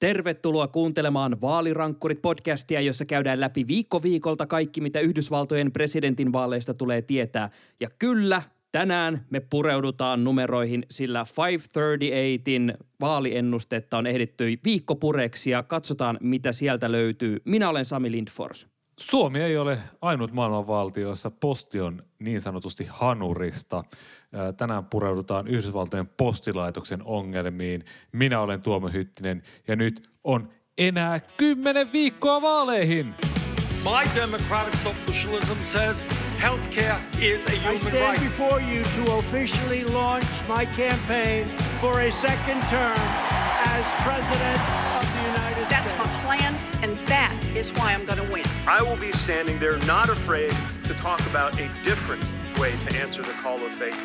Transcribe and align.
Tervetuloa 0.00 0.68
kuuntelemaan 0.68 1.36
Vaalirankkurit-podcastia, 1.40 2.80
jossa 2.80 3.04
käydään 3.04 3.40
läpi 3.40 3.66
viikko 3.66 4.02
viikolta 4.02 4.46
kaikki, 4.46 4.80
mitä 4.80 5.00
Yhdysvaltojen 5.00 5.72
presidentin 5.72 6.32
vaaleista 6.32 6.74
tulee 6.74 7.02
tietää. 7.02 7.50
Ja 7.80 7.88
kyllä, 7.98 8.42
tänään 8.72 9.26
me 9.30 9.40
pureudutaan 9.40 10.24
numeroihin, 10.24 10.86
sillä 10.90 11.24
538in 11.24 12.84
vaaliennustetta 13.00 13.98
on 13.98 14.06
ehditty 14.06 14.58
viikkopureksi 14.64 15.50
ja 15.50 15.62
katsotaan, 15.62 16.18
mitä 16.20 16.52
sieltä 16.52 16.92
löytyy. 16.92 17.38
Minä 17.44 17.68
olen 17.68 17.84
Sami 17.84 18.10
Lindfors. 18.10 18.66
Suomi 19.00 19.40
ei 19.40 19.56
ole 19.56 19.78
ainut 20.02 20.32
maailmanvaltio, 20.32 21.08
jossa 21.08 21.30
posti 21.30 21.80
on 21.80 22.02
niin 22.18 22.40
sanotusti 22.40 22.86
hanurista. 22.88 23.84
Tänään 24.56 24.84
pureudutaan 24.84 25.48
Yhdysvaltojen 25.48 26.10
postilaitoksen 26.16 27.02
ongelmiin. 27.04 27.84
Minä 28.12 28.40
olen 28.40 28.62
Tuomo 28.62 28.88
Hyttinen 28.88 29.42
ja 29.68 29.76
nyt 29.76 30.10
on 30.24 30.48
enää 30.78 31.20
kymmenen 31.20 31.92
viikkoa 31.92 32.42
vaaleihin. 32.42 33.14
My 33.84 34.20
democratic 34.20 34.76
socialism 34.76 35.62
says 35.62 36.04
healthcare 36.42 36.98
is 37.20 37.46
a 37.46 37.56
human 37.56 37.74
I 37.74 37.78
stand 37.78 38.18
right. 38.18 38.20
before 38.20 38.60
you 38.60 38.82
to 38.84 39.12
officially 39.16 39.84
launch 39.84 40.26
my 40.48 40.66
campaign 40.76 41.46
for 41.80 42.00
a 42.00 42.10
second 42.10 42.62
term 42.68 43.00
as 43.76 43.86
president 44.04 44.60
of 44.98 45.06
the 45.14 45.40
United 45.40 45.68
That's 45.68 45.90
States. 45.90 46.08
my 46.08 46.36
plan, 46.36 46.54
and 46.82 46.98
that 47.08 47.32
is 47.56 47.72
why 47.74 47.92
I'm 47.94 48.06
going 48.06 48.28
to 48.28 48.32
win. 48.32 48.44
I 48.66 48.82
will 48.82 48.96
be 48.96 49.12
standing 49.12 49.58
there 49.58 49.78
not 49.86 50.08
afraid 50.10 50.52
to 50.88 50.94
talk 51.02 51.20
about 51.20 51.54
a 51.60 51.68
different 51.84 52.24
way 52.60 52.72
to 52.88 53.02
answer 53.02 53.24
the 53.24 53.34
call 53.42 53.66
of 53.66 53.72
faith. 53.72 53.96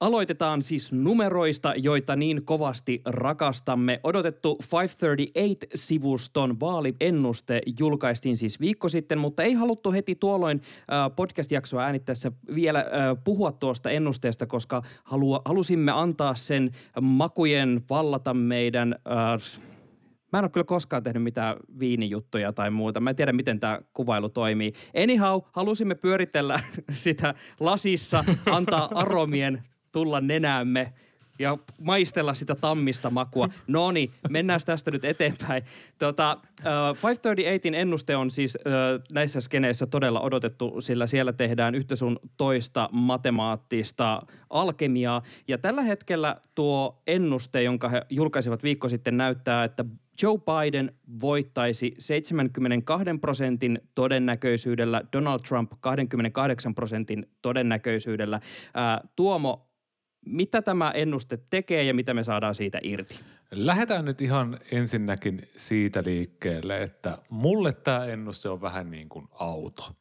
Aloitetaan 0.00 0.62
siis 0.62 0.92
numeroista, 0.92 1.74
joita 1.76 2.16
niin 2.16 2.44
kovasti 2.44 3.02
rakastamme. 3.04 4.00
Odotettu 4.04 4.58
538-sivuston 4.62 6.60
vaaliennuste 6.60 7.60
julkaistiin 7.78 8.36
siis 8.36 8.60
viikko 8.60 8.88
sitten, 8.88 9.18
mutta 9.18 9.42
ei 9.42 9.52
haluttu 9.52 9.92
heti 9.92 10.14
tuolloin 10.14 10.60
podcast-jaksoa 11.16 11.82
äänittäessä 11.82 12.32
vielä 12.54 12.84
puhua 13.24 13.52
tuosta 13.52 13.90
ennusteesta, 13.90 14.46
koska 14.46 14.82
halusimme 15.44 15.92
antaa 15.92 16.34
sen 16.34 16.70
makujen 17.00 17.82
vallata 17.90 18.34
meidän 18.34 18.96
Mä 20.32 20.38
en 20.38 20.44
ole 20.44 20.50
kyllä 20.50 20.64
koskaan 20.64 21.02
tehnyt 21.02 21.22
mitään 21.22 21.56
viinijuttuja 21.78 22.52
tai 22.52 22.70
muuta. 22.70 23.00
Mä 23.00 23.10
en 23.10 23.16
tiedä, 23.16 23.32
miten 23.32 23.60
tämä 23.60 23.80
kuvailu 23.92 24.28
toimii. 24.28 24.72
Anyhow, 25.02 25.40
halusimme 25.52 25.94
pyöritellä 25.94 26.60
sitä 26.90 27.34
lasissa, 27.60 28.24
antaa 28.46 28.90
aromien 28.94 29.62
tulla 29.92 30.20
nenäämme 30.20 30.92
ja 31.38 31.58
maistella 31.80 32.34
sitä 32.34 32.54
tammista 32.54 33.10
makua. 33.10 33.48
No 33.66 33.90
niin, 33.90 34.10
mennään 34.28 34.60
tästä 34.66 34.90
nyt 34.90 35.04
eteenpäin. 35.04 35.62
Tota, 35.98 36.36
uh, 36.58 36.96
538 37.02 37.74
ennuste 37.74 38.16
on 38.16 38.30
siis 38.30 38.58
uh, 38.66 39.04
näissä 39.12 39.40
skeneissä 39.40 39.86
todella 39.86 40.20
odotettu, 40.20 40.80
sillä 40.80 41.06
siellä 41.06 41.32
tehdään 41.32 41.74
yhtä 41.74 41.96
sun 41.96 42.20
toista 42.36 42.88
matemaattista 42.92 44.22
alkemiaa. 44.50 45.22
Ja 45.48 45.58
tällä 45.58 45.82
hetkellä 45.82 46.36
tuo 46.54 47.02
ennuste, 47.06 47.62
jonka 47.62 47.88
he 47.88 48.02
julkaisivat 48.10 48.62
viikko 48.62 48.88
sitten, 48.88 49.16
näyttää, 49.16 49.64
että 49.64 49.84
Joe 50.22 50.38
Biden 50.38 50.94
voittaisi 51.20 51.94
72 51.98 53.04
prosentin 53.20 53.80
todennäköisyydellä, 53.94 55.02
Donald 55.12 55.40
Trump 55.48 55.72
28 55.80 56.74
prosentin 56.74 57.28
todennäköisyydellä. 57.42 58.40
Ää, 58.74 59.00
Tuomo, 59.16 59.65
mitä 60.26 60.62
tämä 60.62 60.90
ennuste 60.90 61.38
tekee 61.50 61.82
ja 61.82 61.94
mitä 61.94 62.14
me 62.14 62.24
saadaan 62.24 62.54
siitä 62.54 62.78
irti? 62.82 63.20
Lähdetään 63.50 64.04
nyt 64.04 64.20
ihan 64.20 64.58
ensinnäkin 64.70 65.48
siitä 65.56 66.02
liikkeelle, 66.06 66.82
että 66.82 67.18
mulle 67.30 67.72
tämä 67.72 68.04
ennuste 68.06 68.48
on 68.48 68.60
vähän 68.60 68.90
niin 68.90 69.08
kuin 69.08 69.28
auto. 69.32 69.96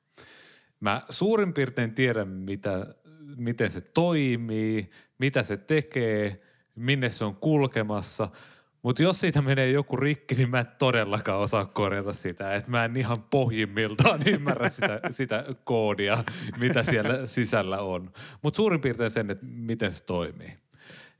Mä 0.80 1.02
suurin 1.10 1.54
piirtein 1.54 1.94
tiedän, 1.94 2.28
mitä, 2.28 2.96
miten 3.38 3.72
se 3.72 3.82
toimii, 3.82 4.90
mitä 5.18 5.44
se 5.44 5.58
tekee, 5.58 6.42
minne 6.76 7.10
se 7.10 7.26
on 7.26 7.36
kulkemassa– 7.36 8.30
mutta 8.86 9.04
jos 9.04 9.20
siitä 9.20 9.42
menee 9.42 9.72
joku 9.72 9.96
rikki, 9.96 10.36
niin 10.36 10.50
mä 10.50 10.60
en 10.60 10.68
todellakaan 10.78 11.40
osaa 11.40 11.66
korjata 11.66 12.14
sitä. 12.14 12.56
Että 12.56 12.72
mä 12.72 12.86
en 12.86 12.98
ihan 12.98 13.24
pohjimmiltaan 13.24 14.20
ymmärrä 14.34 14.70
sitä, 14.70 15.00
sitä 15.12 15.46
koodia, 15.64 16.24
mitä 16.60 16.84
siellä 16.84 17.26
sisällä 17.26 17.80
on. 17.80 18.12
Mutta 18.42 18.56
suurin 18.56 18.82
piirtein 18.82 19.12
sen, 19.12 19.32
että 19.32 19.46
miten 19.46 19.92
se 19.92 20.04
toimii. 20.04 20.58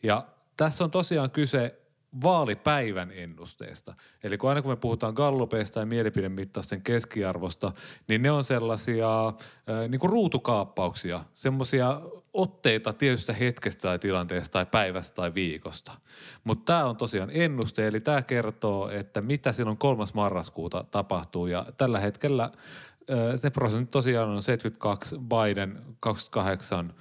Ja 0.04 0.28
tässä 0.58 0.84
on 0.84 0.92
tosiaan 0.92 1.32
kyse 1.32 1.80
vaalipäivän 2.24 3.12
ennusteesta. 3.12 3.94
Eli 4.24 4.38
kun 4.38 4.50
aina 4.50 4.62
kun 4.62 4.72
me 4.72 4.76
puhutaan 4.76 5.14
gallupeista 5.14 5.80
ja 5.80 5.86
mielipidemittausten 5.86 6.82
keskiarvosta, 6.82 7.72
niin 8.08 8.22
ne 8.22 8.32
on 8.32 8.44
sellaisia 8.44 9.28
äh, 9.28 9.34
niin 9.90 10.00
kuin 10.00 10.10
ruutukaappauksia, 10.10 11.24
semmoisia 11.34 12.02
otteita 12.34 12.94
tietystä 12.94 13.34
hetkestä 13.34 13.82
tai 13.82 14.00
tilanteesta 14.00 14.54
tai 14.54 14.66
päivästä 14.66 15.16
tai 15.16 15.34
viikosta. 15.34 15.92
Mutta 16.44 16.74
tämä 16.74 16.86
on 16.86 16.98
tosiaan 16.98 17.30
ennuste, 17.34 17.88
eli 17.88 18.00
tämä 18.00 18.22
kertoo, 18.22 18.90
että 18.90 19.22
mitä 19.22 19.52
silloin 19.52 19.78
kolmas 19.78 20.14
marraskuuta 20.14 20.86
tapahtuu 20.92 21.48
ja 21.48 21.66
tällä 21.78 22.00
hetkellä 22.00 22.52
se 23.36 23.50
prosentti 23.50 23.92
tosiaan 23.92 24.30
on 24.30 24.44
72, 24.44 25.16
Biden 25.20 25.82
28, 26.00 26.94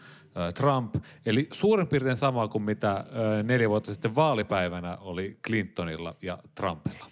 Trump. 0.54 0.94
Eli 1.26 1.48
suurin 1.52 1.86
piirtein 1.86 2.16
sama 2.16 2.48
kuin 2.48 2.62
mitä 2.62 3.04
neljä 3.42 3.70
vuotta 3.70 3.92
sitten 3.92 4.14
vaalipäivänä 4.14 4.96
oli 4.96 5.38
Clintonilla 5.46 6.16
ja 6.22 6.38
Trumpilla. 6.54 7.06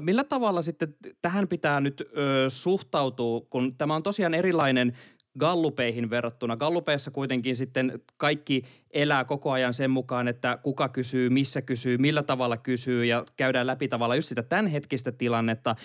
Millä 0.00 0.24
tavalla 0.24 0.62
sitten 0.62 0.94
tähän 1.22 1.48
pitää 1.48 1.80
nyt 1.80 2.08
suhtautua, 2.48 3.40
kun 3.50 3.76
tämä 3.76 3.94
on 3.94 4.02
tosiaan 4.02 4.34
erilainen 4.34 4.96
gallupeihin 5.38 6.10
verrattuna. 6.10 6.56
Gallupeissa 6.56 7.10
kuitenkin 7.10 7.56
sitten 7.56 8.00
kaikki 8.16 8.62
elää 8.90 9.24
koko 9.24 9.50
ajan 9.50 9.74
sen 9.74 9.90
mukaan, 9.90 10.28
että 10.28 10.58
kuka 10.62 10.88
kysyy, 10.88 11.30
missä 11.30 11.62
kysyy, 11.62 11.98
millä 11.98 12.22
tavalla 12.22 12.56
kysyy 12.56 13.04
ja 13.04 13.24
käydään 13.36 13.66
läpi 13.66 13.88
tavalla 13.88 14.14
just 14.14 14.28
sitä 14.28 14.42
tämänhetkistä 14.42 15.12
tilannetta. 15.12 15.76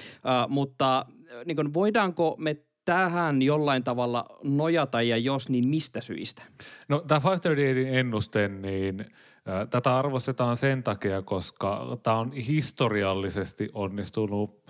Mutta 0.48 1.06
niin 1.46 1.56
kuin, 1.56 1.74
voidaanko 1.74 2.36
me 2.40 2.58
tähän 2.86 3.42
jollain 3.42 3.84
tavalla 3.84 4.26
nojata 4.44 5.02
ja 5.02 5.18
jos, 5.18 5.50
niin 5.50 5.68
mistä 5.68 6.02
syistä? 6.02 6.44
No 6.88 7.00
tämä 7.08 7.22
538 7.24 8.00
ennuste, 8.00 8.48
niin 8.48 9.00
äh, 9.00 9.70
tätä 9.70 9.98
arvostetaan 9.98 10.58
sen 10.58 10.84
takia, 10.84 11.22
koska 11.22 11.98
tämä 12.04 12.20
on 12.20 12.32
historiallisesti 12.32 13.70
onnistunut 13.74 14.64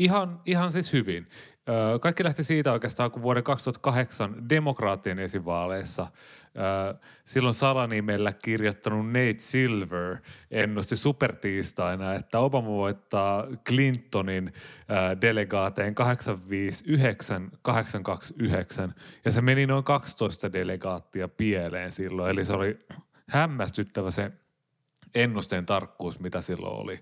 ihan, 0.00 0.40
ihan 0.46 0.72
siis 0.72 0.92
hyvin. 0.92 1.28
Kaikki 2.00 2.24
lähti 2.24 2.44
siitä 2.44 2.72
oikeastaan, 2.72 3.10
kun 3.10 3.22
vuoden 3.22 3.44
2008 3.44 4.48
demokraattien 4.48 5.18
esivaaleissa 5.18 6.06
silloin 7.24 7.54
salanimellä 7.54 8.32
kirjoittanut 8.32 9.06
Nate 9.06 9.38
Silver 9.38 10.16
ennusti 10.50 10.96
supertiistaina, 10.96 12.14
että 12.14 12.38
Obama 12.38 12.68
voittaa 12.68 13.46
Clintonin 13.68 14.52
delegaateen 15.20 15.94
859, 15.94 17.50
829 17.62 18.94
ja 19.24 19.32
se 19.32 19.40
meni 19.40 19.66
noin 19.66 19.84
12 19.84 20.52
delegaattia 20.52 21.28
pieleen 21.28 21.92
silloin, 21.92 22.30
eli 22.30 22.44
se 22.44 22.52
oli 22.52 22.78
hämmästyttävä 23.28 24.10
se– 24.10 24.32
ennusteen 25.14 25.66
tarkkuus, 25.66 26.20
mitä 26.20 26.40
silloin 26.40 26.76
oli. 26.76 27.00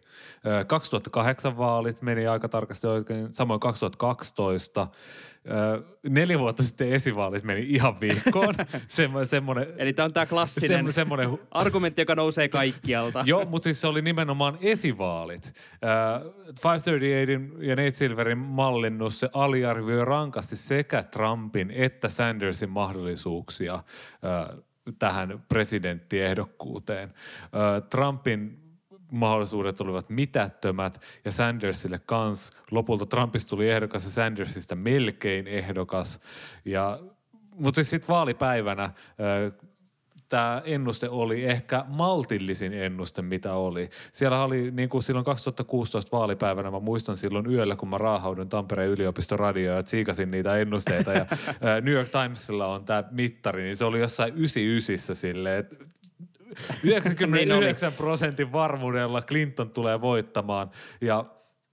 2008 0.67 1.59
vaalit 1.59 2.03
meni 2.03 2.27
aika 2.27 2.49
tarkasti 2.49 2.87
oikein, 2.87 3.35
samoin 3.35 3.61
2012. 3.61 4.87
Neljä 6.09 6.39
vuotta 6.39 6.63
sitten 6.63 6.93
esivaalit 6.93 7.45
meni 7.45 7.67
ihan 7.69 8.01
viikkoon. 8.01 8.55
Semmo, 8.89 9.25
semmoinen, 9.25 9.67
Eli 9.77 9.93
tämä 9.93 10.05
on 10.05 10.13
tämä 10.13 10.27
klassinen 10.27 10.69
semmo, 10.69 10.93
semmoinen, 10.93 11.39
argumentti, 11.51 12.01
joka 12.01 12.15
nousee 12.15 12.49
kaikkialta. 12.49 13.23
Joo, 13.27 13.45
mutta 13.45 13.65
siis 13.65 13.81
se 13.81 13.87
oli 13.87 14.03
nimenomaan 14.03 14.59
esivaalit. 14.61 15.55
538 15.83 17.65
ja 17.65 17.77
Nate 17.77 17.91
Silverin 17.91 18.39
mallinnus, 18.39 19.21
se 19.21 19.29
aliarvioi 19.33 20.05
rankasti 20.05 20.57
sekä 20.57 21.03
Trumpin 21.03 21.71
että 21.71 22.09
Sandersin 22.09 22.71
mahdollisuuksia 22.71 23.83
tähän 24.99 25.45
presidenttiehdokkuuteen. 25.49 27.15
Trumpin 27.91 28.69
mahdollisuudet 29.13 29.81
olivat 29.81 30.11
mitättömät 30.11 31.03
ja 31.25 31.33
Sandersille 31.33 32.01
kans. 32.07 32.51
Lopulta 32.71 33.07
Trumpista 33.07 33.51
tuli 33.51 33.71
ehdokas 33.71 34.05
ja 34.05 34.11
Sandersista 34.11 34.75
melkein 34.75 35.47
ehdokas. 35.47 36.21
Ja, 36.65 36.99
mutta 37.55 37.77
siis 37.79 37.91
sitten 37.91 38.09
vaalipäivänä 38.09 38.91
tämä 40.29 40.63
ennuste 40.65 41.09
oli 41.09 41.45
ehkä 41.45 41.85
maltillisin 41.89 42.73
ennuste, 42.73 43.23
mitä 43.23 43.55
oli. 43.55 43.91
Siellä 44.13 44.45
oli 44.45 44.71
niin 44.71 44.89
kuin 44.89 45.03
silloin 45.03 45.25
2016 45.25 46.17
vaalipäivänä, 46.17 46.71
mä 46.71 46.81
muistan 46.81 47.17
silloin 47.17 47.47
yöllä, 47.51 47.77
kun 47.77 47.89
mä 47.89 47.99
raahaudun 47.99 48.49
Tampereen 48.49 48.91
yliopiston 48.91 49.39
radioon 49.39 49.77
ja 49.77 49.83
tsiikasin 49.83 50.31
niitä 50.31 50.57
ennusteita 50.57 51.13
ja 51.13 51.27
New 51.85 51.95
York 51.95 52.09
Timesilla 52.09 52.67
on 52.67 52.85
tämä 52.85 53.05
mittari, 53.11 53.63
niin 53.63 53.77
se 53.77 53.85
oli 53.85 54.01
jossain 54.01 54.35
99 54.35 55.17
silleen, 55.17 55.61
että 55.61 55.77
99 56.85 57.93
prosentin 57.93 58.53
varmuudella 58.53 59.23
Clinton 59.23 59.71
tulee 59.71 60.01
voittamaan. 60.01 60.71
Ja 61.01 61.25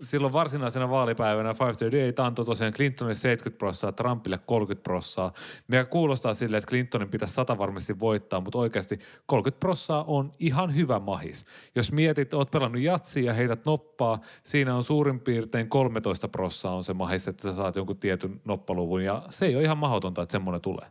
silloin 0.06 0.34
varsinaisena 0.34 0.90
vaalipäivänä 0.90 1.50
538 1.50 2.26
antoi 2.26 2.46
tosiaan 2.46 2.74
Clintonille 2.74 3.16
70 3.16 3.58
prossaa, 3.58 3.92
Trumpille 3.92 4.40
30 4.46 4.84
prossaa. 4.84 5.34
Mikä 5.68 5.86
kuulostaa 5.86 6.34
silleen, 6.34 6.58
että 6.58 6.70
Clintonin 6.70 7.10
pitäisi 7.10 7.34
sata 7.34 7.58
varmasti 7.58 8.00
voittaa, 8.00 8.42
mutta 8.42 8.58
oikeasti 8.58 9.00
30 9.26 9.60
prossaa 9.60 10.04
on 10.04 10.32
ihan 10.40 10.76
hyvä 10.76 11.00
mahis. 11.00 11.46
Jos 11.76 11.92
mietit, 11.92 12.34
oot 12.34 12.52
pelannut 12.52 12.82
jatsia 12.82 13.24
ja 13.24 13.34
heität 13.34 13.66
noppaa, 13.66 14.20
siinä 14.44 14.76
on 14.76 14.84
suurin 14.84 15.20
piirtein 15.20 15.70
13 15.70 16.28
prossaa 16.28 16.76
on 16.76 16.84
se 16.84 16.94
mahis, 16.94 17.28
että 17.28 17.44
sä 17.44 17.54
saat 17.54 17.76
jonkun 17.76 17.98
tietyn 17.98 18.42
noppaluvun 18.46 19.04
ja 19.04 19.24
se 19.30 19.46
ei 19.46 19.56
ole 19.56 19.64
ihan 19.64 19.78
mahdotonta, 19.78 20.22
että 20.22 20.32
semmoinen 20.32 20.62
tulee. 20.62 20.88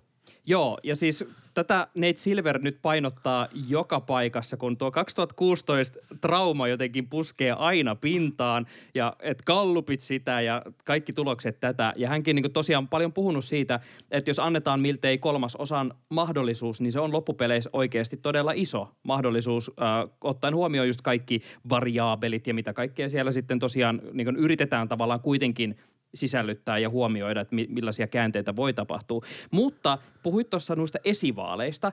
Joo, 0.46 0.78
ja 0.82 0.96
siis 0.96 1.24
tätä 1.54 1.86
Nate 1.94 2.14
Silver 2.16 2.58
nyt 2.62 2.78
painottaa 2.82 3.48
joka 3.68 4.00
paikassa, 4.00 4.56
kun 4.56 4.76
tuo 4.76 4.90
2016 4.90 5.98
trauma 6.20 6.68
jotenkin 6.68 7.08
puskee 7.08 7.52
aina 7.52 7.94
pintaan, 7.94 8.66
ja 8.94 9.16
et 9.20 9.42
kallupit 9.46 10.00
sitä 10.00 10.40
ja 10.40 10.62
kaikki 10.84 11.12
tulokset 11.12 11.60
tätä. 11.60 11.92
Ja 11.96 12.08
hänkin 12.08 12.36
niin 12.36 12.52
tosiaan 12.52 12.88
paljon 12.88 13.12
puhunut 13.12 13.44
siitä, 13.44 13.80
että 14.10 14.30
jos 14.30 14.38
annetaan 14.38 14.80
miltei 14.80 15.18
kolmas 15.18 15.56
osan 15.56 15.94
mahdollisuus, 16.08 16.80
niin 16.80 16.92
se 16.92 17.00
on 17.00 17.12
loppupeleissä 17.12 17.70
oikeasti 17.72 18.16
todella 18.16 18.52
iso 18.54 18.88
mahdollisuus, 19.02 19.72
äh, 19.82 20.10
ottaen 20.20 20.54
huomioon 20.54 20.86
just 20.86 21.02
kaikki 21.02 21.42
variaabelit 21.68 22.46
ja 22.46 22.54
mitä 22.54 22.72
kaikkea 22.72 23.08
siellä 23.08 23.32
sitten 23.32 23.58
tosiaan 23.58 24.02
niin 24.12 24.36
yritetään 24.36 24.88
tavallaan 24.88 25.20
kuitenkin– 25.20 25.76
sisällyttää 26.14 26.78
ja 26.78 26.90
huomioida, 26.90 27.40
että 27.40 27.56
millaisia 27.68 28.06
käänteitä 28.06 28.56
voi 28.56 28.72
tapahtua. 28.72 29.24
Mutta 29.50 29.98
puhuit 30.22 30.50
tuossa 30.50 30.76
noista 30.76 30.98
esivaaleista, 31.04 31.92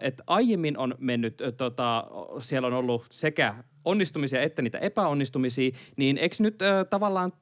että 0.00 0.22
aiemmin 0.26 0.78
on 0.78 0.94
mennyt, 0.98 1.42
tota, 1.56 2.04
siellä 2.40 2.66
on 2.68 2.74
ollut 2.74 3.06
sekä 3.10 3.54
onnistumisia 3.84 4.40
että 4.40 4.62
niitä 4.62 4.78
epäonnistumisia, 4.78 5.70
niin 5.96 6.18
eikö 6.18 6.36
nyt 6.38 6.58
tavallaan 6.90 7.32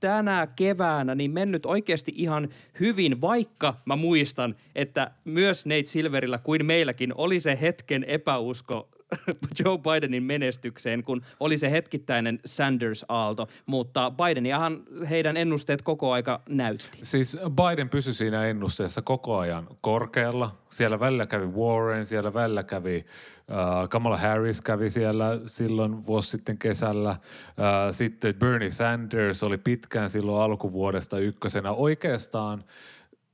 tänä 0.00 0.48
keväänä 0.56 1.14
niin 1.14 1.30
mennyt 1.30 1.66
oikeasti 1.66 2.12
ihan 2.16 2.48
hyvin, 2.80 3.20
vaikka 3.20 3.74
mä 3.84 3.96
muistan, 3.96 4.54
että 4.74 5.10
myös 5.24 5.66
Nate 5.66 5.86
Silverillä 5.86 6.38
kuin 6.38 6.66
meilläkin 6.66 7.12
oli 7.14 7.40
se 7.40 7.58
hetken 7.60 8.04
epäusko 8.04 8.88
Joe 9.64 9.78
Bidenin 9.78 10.22
menestykseen, 10.22 11.04
kun 11.04 11.22
oli 11.40 11.58
se 11.58 11.70
hetkittäinen 11.70 12.38
Sanders-aalto, 12.44 13.48
mutta 13.66 14.10
Bideniahan 14.10 14.82
heidän 15.10 15.36
ennusteet 15.36 15.82
koko 15.82 16.12
aika 16.12 16.42
näytti. 16.48 16.98
Siis 17.02 17.36
Biden 17.50 17.88
pysyi 17.88 18.14
siinä 18.14 18.46
ennusteessa 18.46 19.02
koko 19.02 19.38
ajan 19.38 19.68
korkealla. 19.80 20.56
Siellä 20.68 21.00
välillä 21.00 21.26
kävi 21.26 21.46
Warren, 21.46 22.06
siellä 22.06 22.34
välillä 22.34 22.62
kävi 22.62 23.04
uh, 23.48 23.88
Kamala 23.88 24.16
Harris 24.16 24.60
kävi 24.60 24.90
siellä 24.90 25.40
silloin 25.46 26.06
vuosi 26.06 26.30
sitten 26.30 26.58
kesällä. 26.58 27.10
Uh, 27.10 27.94
sitten 27.94 28.34
Bernie 28.34 28.70
Sanders 28.70 29.42
oli 29.42 29.58
pitkään 29.58 30.10
silloin 30.10 30.42
alkuvuodesta 30.42 31.18
ykkösenä. 31.18 31.72
Oikeastaan– 31.72 32.64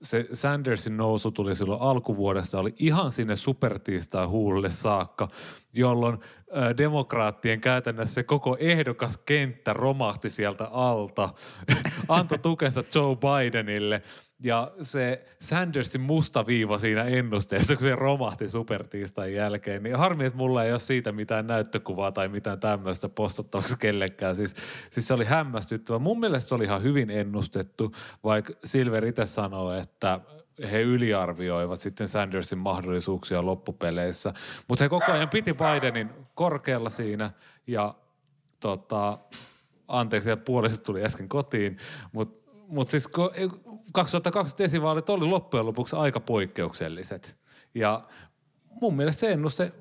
se 0.02 0.28
Sandersin 0.32 0.96
nousu 0.96 1.31
tuli 1.31 1.54
silloin 1.54 1.81
alkuvuodesta, 1.81 2.60
oli 2.60 2.75
ihan 2.78 3.12
sinne 3.12 3.37
supertiistai 3.37 4.26
huulille 4.26 4.70
saakka, 4.70 5.28
jolloin 5.72 6.19
demokraattien 6.78 7.60
käytännössä 7.60 8.22
koko 8.22 8.56
ehdokas 8.60 9.18
kenttä 9.26 9.72
romahti 9.72 10.30
sieltä 10.30 10.64
alta, 10.64 11.28
antoi 12.08 12.38
tukensa 12.38 12.82
Joe 12.94 13.16
Bidenille 13.16 14.02
ja 14.42 14.72
se 14.82 15.24
Sandersin 15.40 16.00
musta 16.00 16.46
viiva 16.46 16.78
siinä 16.78 17.04
ennusteessa, 17.04 17.76
kun 17.76 17.82
se 17.82 17.94
romahti 17.94 18.50
supertiistain 18.50 19.34
jälkeen, 19.34 19.82
niin 19.82 19.96
harmi, 19.96 20.24
että 20.24 20.36
mulla 20.36 20.64
ei 20.64 20.72
ole 20.72 20.78
siitä 20.78 21.12
mitään 21.12 21.46
näyttökuvaa 21.46 22.12
tai 22.12 22.28
mitään 22.28 22.60
tämmöistä 22.60 23.08
postattavaksi 23.08 23.78
kellekään. 23.78 24.36
Siis, 24.36 24.54
siis 24.90 25.08
se 25.08 25.14
oli 25.14 25.24
hämmästyttävä. 25.24 25.98
Mun 25.98 26.20
mielestä 26.20 26.48
se 26.48 26.54
oli 26.54 26.64
ihan 26.64 26.82
hyvin 26.82 27.10
ennustettu, 27.10 27.92
vaikka 28.24 28.52
Silver 28.64 29.04
itse 29.04 29.26
sanoo, 29.26 29.72
että 29.72 30.20
he 30.62 30.82
yliarvioivat 30.82 31.80
sitten 31.80 32.08
Sandersin 32.08 32.58
mahdollisuuksia 32.58 33.46
loppupeleissä. 33.46 34.32
Mutta 34.68 34.84
he 34.84 34.88
koko 34.88 35.12
ajan 35.12 35.28
piti 35.28 35.54
Bidenin 35.54 36.10
korkealla 36.34 36.90
siinä 36.90 37.30
ja 37.66 37.94
tota, 38.60 39.18
anteeksi, 39.88 40.30
että 40.30 40.44
puoliset 40.44 40.82
tuli 40.82 41.04
äsken 41.04 41.28
kotiin, 41.28 41.76
mutta 42.12 42.50
mut 42.68 42.90
siis 42.90 43.08
2020 43.92 44.64
esivaalit 44.64 45.10
oli 45.10 45.24
loppujen 45.24 45.66
lopuksi 45.66 45.96
aika 45.96 46.20
poikkeukselliset. 46.20 47.36
Ja 47.74 48.02
mun 48.80 48.96
mielestä 48.96 49.20
se 49.20 49.32
ennuste 49.32 49.72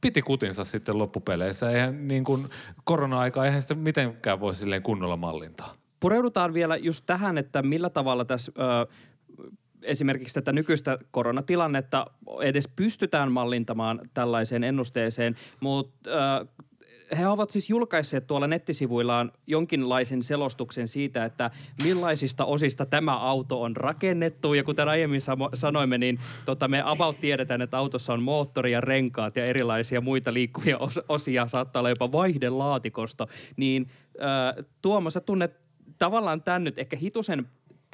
piti 0.00 0.22
kutinsa 0.22 0.64
sitten 0.64 0.98
loppupeleissä. 0.98 1.70
Eihän 1.70 2.08
niin 2.08 2.24
kuin 2.24 2.48
korona-aika, 2.84 3.44
eihän 3.44 3.62
sitä 3.62 3.74
mitenkään 3.74 4.40
voi 4.40 4.54
silleen 4.54 4.82
kunnolla 4.82 5.16
mallintaa. 5.16 5.74
Pureudutaan 6.00 6.54
vielä 6.54 6.76
just 6.76 7.04
tähän, 7.06 7.38
että 7.38 7.62
millä 7.62 7.90
tavalla 7.90 8.24
tässä 8.24 8.52
ö, 8.58 8.86
esimerkiksi 9.86 10.34
tätä 10.34 10.52
nykyistä 10.52 10.98
koronatilannetta 11.10 12.06
edes 12.42 12.68
pystytään 12.76 13.32
mallintamaan 13.32 14.00
tällaiseen 14.14 14.64
ennusteeseen, 14.64 15.36
mutta 15.60 16.10
he 17.18 17.28
ovat 17.28 17.50
siis 17.50 17.70
julkaisseet 17.70 18.26
tuolla 18.26 18.46
nettisivuillaan 18.46 19.32
jonkinlaisen 19.46 20.22
selostuksen 20.22 20.88
siitä, 20.88 21.24
että 21.24 21.50
millaisista 21.82 22.44
osista 22.44 22.86
tämä 22.86 23.18
auto 23.18 23.62
on 23.62 23.76
rakennettu. 23.76 24.54
Ja 24.54 24.64
kuten 24.64 24.88
aiemmin 24.88 25.20
sanoimme, 25.54 25.98
niin 25.98 26.18
tota, 26.44 26.68
me 26.68 26.82
about 26.84 27.20
tiedetään, 27.20 27.62
että 27.62 27.78
autossa 27.78 28.12
on 28.12 28.22
moottori 28.22 28.72
ja 28.72 28.80
renkaat 28.80 29.36
ja 29.36 29.44
erilaisia 29.44 30.00
muita 30.00 30.32
liikkuvia 30.32 30.78
osia, 31.08 31.48
saattaa 31.48 31.80
olla 31.80 31.90
jopa 31.90 32.12
vaihdelaatikosto. 32.12 33.28
Niin 33.56 33.86
äh, 34.22 34.64
Tuomo, 34.82 35.10
sä 35.10 35.20
tunnet 35.20 35.60
tavallaan 35.98 36.42
tämän 36.42 36.64
nyt 36.64 36.78
ehkä 36.78 36.96
hitusen 36.96 37.46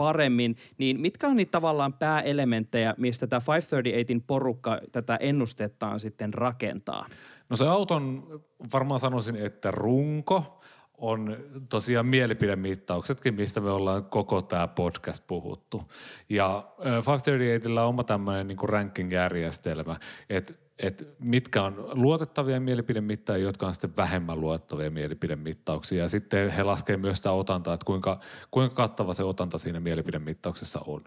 paremmin, 0.03 0.57
niin 0.79 1.01
mitkä 1.01 1.27
on 1.29 1.37
niitä 1.37 1.51
tavallaan 1.51 1.93
pääelementtejä, 1.93 2.95
mistä 2.99 3.27
tämä 3.27 3.41
538 3.49 4.27
porukka 4.27 4.81
tätä 4.93 5.17
ennustettaan 5.17 6.01
sitten 6.01 6.35
rakentaa? 6.35 7.07
No 7.49 7.57
se 7.57 7.67
auton, 7.67 8.27
varmaan 8.73 9.01
sanoisin, 9.01 9.37
että 9.37 9.71
runko 9.71 10.61
on 10.99 11.37
tosiaan 11.71 12.07
mielipidemittauksetkin, 12.07 13.35
mistä 13.35 13.61
me 13.61 13.71
ollaan 13.71 14.05
koko 14.05 14.43
tämä 14.43 14.69
podcast 14.69 15.27
puhuttu. 15.27 15.83
Ja 16.29 16.65
Factor 17.03 17.35
38 17.39 17.79
on 17.79 17.89
oma 17.89 18.05
tämmöinen 18.05 18.49
niin 18.49 18.69
ranking-järjestelmä, 18.69 19.97
että 20.31 20.55
että 20.83 21.05
mitkä 21.19 21.63
on 21.63 21.89
luotettavia 21.93 22.61
mielipidemittaajia, 22.61 23.47
jotka 23.47 23.67
on 23.67 23.75
sitten 23.75 23.97
vähemmän 23.97 24.41
luotettavia 24.41 24.91
mielipidemittauksia. 24.91 26.03
Ja 26.03 26.09
sitten 26.09 26.51
he 26.51 26.63
laskevat 26.63 27.01
myös 27.01 27.17
sitä 27.17 27.33
otantaa, 27.33 27.75
että 27.75 27.85
kuinka, 27.85 28.21
kuinka 28.51 28.75
kattava 28.75 29.15
se 29.15 29.25
otanta 29.25 29.59
siinä 29.59 29.81
mielipidemittauksessa 29.81 30.81
on. 30.87 31.05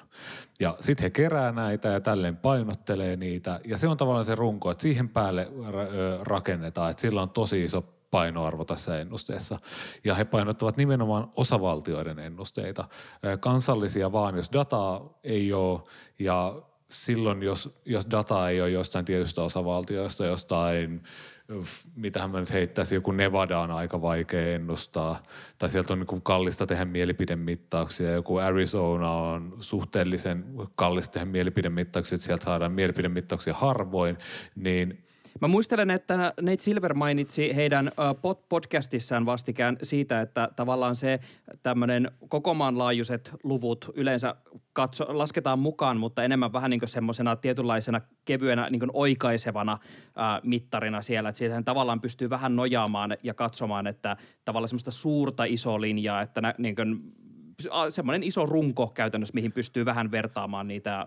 Ja 0.60 0.78
sitten 0.80 1.04
he 1.04 1.10
kerää 1.10 1.52
näitä 1.52 1.88
ja 1.88 2.00
tälleen 2.00 2.38
painottelee 2.38 3.16
niitä. 3.16 3.60
Ja 3.66 3.78
se 3.78 3.88
on 3.88 3.98
tavallaan 3.98 4.26
se 4.26 4.36
runko, 4.36 4.72
että 4.72 4.82
siihen 4.82 5.10
päälle 5.10 5.48
rakennetaan, 6.22 6.92
että 6.92 7.02
sillä 7.02 7.22
on 7.22 7.30
tosi 7.30 7.64
iso 7.64 7.82
painoarvo 8.12 8.66
tässä 8.66 9.00
ennusteessa. 9.00 9.60
Ja 10.04 10.16
he 10.16 10.26
painottavat 10.26 10.78
nimenomaan 10.78 11.32
osavaltioiden 11.36 12.20
ennusteita. 12.20 12.88
Kansallisia 13.40 14.12
vaan, 14.12 14.36
jos 14.36 14.50
dataa 14.54 15.20
ei 15.24 15.54
ole 15.54 15.82
ja 16.20 16.62
silloin, 16.90 17.44
jos, 17.44 17.80
jos 17.86 18.08
data 18.12 18.50
ei 18.50 18.62
ole 18.62 18.70
jostain 18.70 19.06
tietystä 19.06 19.44
osavaltioista, 19.44 20.26
jostain, 20.26 21.04
mitähän 21.96 22.30
mä 22.30 22.40
nyt 22.40 22.54
heittäisin, 22.54 22.96
joku 22.96 23.12
Nevada 23.12 23.60
on 23.60 23.72
aika 23.72 24.02
vaikea 24.02 24.56
ennustaa, 24.56 25.24
tai 25.58 25.70
sieltä 25.70 25.94
on 25.94 26.00
niin 26.00 26.22
kallista 26.22 26.68
tehdä 26.68 26.86
mielipidemittauksia, 26.86 28.12
joku 28.12 28.38
Arizona 28.38 29.12
on 29.12 29.58
suhteellisen 29.60 30.46
kallista 30.76 31.14
tehdä 31.14 31.26
mielipidemittauksia, 31.26 32.16
että 32.16 32.26
sieltä 32.26 32.46
saadaan 32.46 32.72
mielipidemittauksia 32.72 33.54
harvoin, 33.54 34.18
niin 34.56 35.06
Mä 35.42 35.48
muistelen, 35.48 35.92
että 35.92 36.18
Nate 36.18 36.58
Silver 36.60 36.94
mainitsi 36.94 37.56
heidän 37.56 37.92
podcastissaan 38.50 39.26
vastikään 39.26 39.78
siitä, 39.84 40.22
että 40.22 40.50
tavallaan 40.56 40.96
se 40.96 41.20
tämmöinen 41.64 42.12
koko 42.30 42.54
maan 42.54 42.78
laajuiset 42.78 43.32
luvut 43.44 43.92
yleensä 43.96 44.36
katso, 44.74 45.06
lasketaan 45.18 45.60
mukaan, 45.60 45.98
mutta 45.98 46.24
enemmän 46.24 46.54
vähän 46.54 46.70
niin 46.70 46.82
semmoisena 46.86 47.36
tietynlaisena 47.36 48.02
kevyenä 48.26 48.70
niin 48.70 48.82
oikaisevana 48.94 49.78
ää, 50.16 50.42
mittarina 50.44 51.02
siellä. 51.02 51.30
Että 51.30 51.38
siihen 51.38 51.66
tavallaan 51.66 52.02
pystyy 52.02 52.30
vähän 52.30 52.56
nojaamaan 52.56 53.18
ja 53.24 53.34
katsomaan, 53.34 53.88
että 53.88 54.18
tavallaan 54.46 54.70
semmoista 54.70 54.92
suurta 54.92 55.44
isoa 55.44 55.82
linjaa, 55.82 56.22
että 56.22 56.42
nä, 56.42 56.56
niin 56.58 56.76
kuin, 56.76 57.14
semmoinen 57.90 58.24
iso 58.24 58.46
runko 58.46 58.88
käytännössä, 58.88 59.34
mihin 59.34 59.52
pystyy 59.52 59.86
vähän 59.86 60.12
vertaamaan 60.12 60.68
niitä 60.68 61.00
äh, 61.00 61.06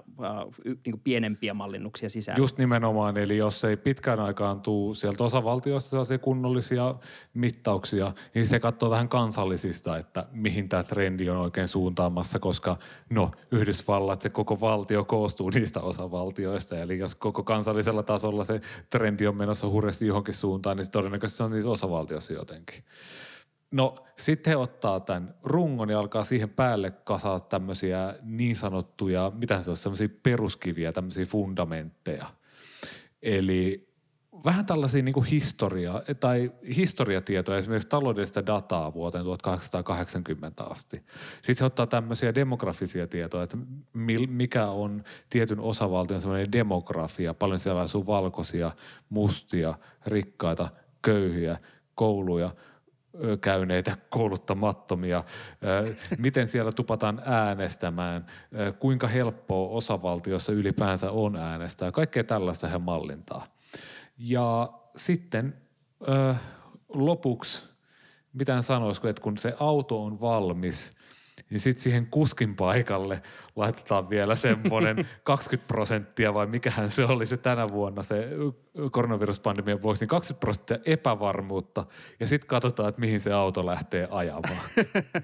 niin 0.87 1.01
pienempiä 1.05 1.55
mallinnuksia 1.55 2.09
sisään. 2.09 2.39
Just 2.39 2.59
nimenomaan, 2.59 3.17
eli 3.17 3.37
jos 3.37 3.65
ei 3.65 3.77
pitkään 3.77 4.21
aikaan 4.21 4.61
tule 4.61 4.95
sieltä 4.95 5.25
osavaltiosta 5.25 5.91
sellaisia 5.91 6.19
kunnollisia 6.19 6.95
mittauksia, 7.35 8.13
niin 8.35 8.47
se 8.47 8.61
katsoo 8.61 8.91
vähän 8.91 9.09
kansallisista, 9.09 9.97
että 9.97 10.27
mihin 10.33 10.69
tämä 10.69 10.83
trendi 10.83 11.31
on 11.31 11.37
oikein 11.37 11.69
suuntaamassa, 11.69 12.39
koska 12.39 12.77
no 13.11 13.31
Yhdysvallat, 13.51 14.23
se 14.23 14.31
koko 14.31 14.61
valtio 14.61 15.05
koostuu 15.05 15.51
niistä 15.51 15.81
osavaltioista, 15.81 16.79
eli 16.79 16.99
jos 16.99 17.15
koko 17.15 17.43
kansallisella 17.43 18.03
tasolla 18.03 18.45
se 18.45 18.61
trendi 18.91 19.27
on 19.27 19.37
menossa 19.37 19.69
hurjasti 19.69 20.07
johonkin 20.07 20.35
suuntaan, 20.35 20.77
niin 20.77 20.85
se 20.85 20.91
todennäköisesti 20.91 21.37
se 21.37 21.45
on 21.45 21.51
niissä 21.51 21.71
osavaltiossa 21.71 22.33
jotenkin. 22.33 22.85
No 23.71 23.95
sitten 24.17 24.51
he 24.51 24.57
ottaa 24.57 25.01
tämän 25.01 25.35
rungon 25.43 25.91
ja 25.91 25.99
alkaa 25.99 26.25
siihen 26.25 26.51
päälle 26.51 26.91
kasaa 26.91 27.41
tämmöisiä 27.41 28.15
niin 28.23 28.57
sanottuja, 28.57 29.33
mitä 29.35 29.63
se 29.63 29.71
on, 29.71 29.77
semmoisia 29.77 30.09
peruskiviä, 30.23 30.93
tämmöisiä 30.93 31.27
fundamentteja. 31.27 32.27
Eli 33.23 33.89
vähän 34.45 34.67
tällaisia 34.67 35.03
niin 35.03 35.25
historia, 35.25 36.03
tai 36.21 36.53
historiatietoja, 36.77 37.59
esimerkiksi 37.59 37.89
taloudellista 37.89 38.47
dataa 38.47 38.95
vuoteen 38.95 39.25
1880 39.25 40.65
asti. 40.65 41.03
Sitten 41.43 41.61
he 41.61 41.65
ottaa 41.65 41.87
tämmöisiä 41.87 42.35
demografisia 42.35 43.07
tietoja, 43.07 43.45
että 43.45 43.59
mikä 44.29 44.67
on 44.67 45.03
tietyn 45.31 45.61
osavaltion 45.61 46.21
semmoinen 46.21 46.53
demografia. 46.53 47.35
Paljon 47.35 47.59
siellä 47.61 47.81
asuu 47.81 48.07
valkoisia, 48.07 48.71
mustia, 49.09 49.75
rikkaita, 50.07 50.69
köyhiä, 51.03 51.59
kouluja– 51.95 52.51
käyneitä 53.41 53.97
kouluttamattomia, 54.11 55.25
miten 56.19 56.49
siellä 56.49 56.73
tupataan 56.73 57.23
äänestämään, 57.25 58.27
kuinka 58.79 59.07
helppoa 59.09 59.69
osavaltiossa 59.69 60.53
ylipäänsä 60.53 61.11
on 61.11 61.37
äänestää. 61.37 61.93
Kaikkea 61.93 62.25
tällaista 62.25 62.69
he 62.69 62.79
mallintaa. 62.79 63.47
Ja 64.19 64.73
sitten 64.97 65.57
lopuksi, 66.89 67.69
mitä 68.33 68.63
sanoisiko, 68.63 69.09
että 69.09 69.23
kun 69.23 69.39
se 69.39 69.55
auto 69.61 70.05
on 70.05 70.21
valmis– 70.21 70.93
niin 71.51 71.61
sitten 71.61 71.83
siihen 71.83 72.07
kuskin 72.07 72.57
paikalle 72.57 73.23
laitetaan 73.57 74.11
vielä 74.11 74.35
semmoinen 74.35 75.09
20 75.25 75.67
prosenttia 75.75 76.35
vai 76.35 76.47
mikähän 76.47 76.91
se 76.91 77.05
oli 77.05 77.27
se 77.27 77.37
tänä 77.37 77.69
vuonna 77.69 78.03
se 78.03 78.29
koronaviruspandemian 78.91 79.83
vuoksi, 79.83 80.03
niin 80.03 80.09
20 80.09 80.41
prosenttia 80.41 80.79
epävarmuutta 80.85 81.87
ja 82.21 82.27
sitten 82.27 82.49
katsotaan, 82.49 82.89
että 82.89 83.01
mihin 83.01 83.21
se 83.21 83.33
auto 83.33 83.67
lähtee 83.67 84.09
ajamaan. 84.11 84.69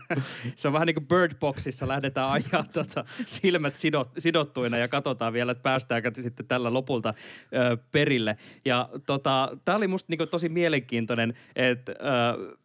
se 0.57 0.69
on 0.69 0.75
vähän 0.75 0.87
niin 0.87 0.95
kuin 0.95 1.07
Bird 1.07 1.33
Boxissa, 1.40 1.88
lähdetään 1.88 2.31
ajaa 2.31 2.64
tota, 2.73 3.04
silmät 3.26 3.75
sidot, 3.75 4.11
sidottuina 4.19 4.76
ja 4.76 4.88
katsotaan 4.88 5.33
vielä, 5.33 5.52
että 5.52 5.62
päästäänkö 5.62 6.11
sitten 6.23 6.47
tällä 6.47 6.73
lopulta 6.73 7.14
ö, 7.54 7.76
perille. 7.93 8.37
Ja 8.64 8.88
tota, 9.07 9.57
tämä 9.64 9.76
oli 9.76 9.88
musta 9.88 10.14
niin 10.16 10.28
tosi 10.28 10.49
mielenkiintoinen, 10.49 11.35
että 11.57 11.93
ö, 11.93 12.57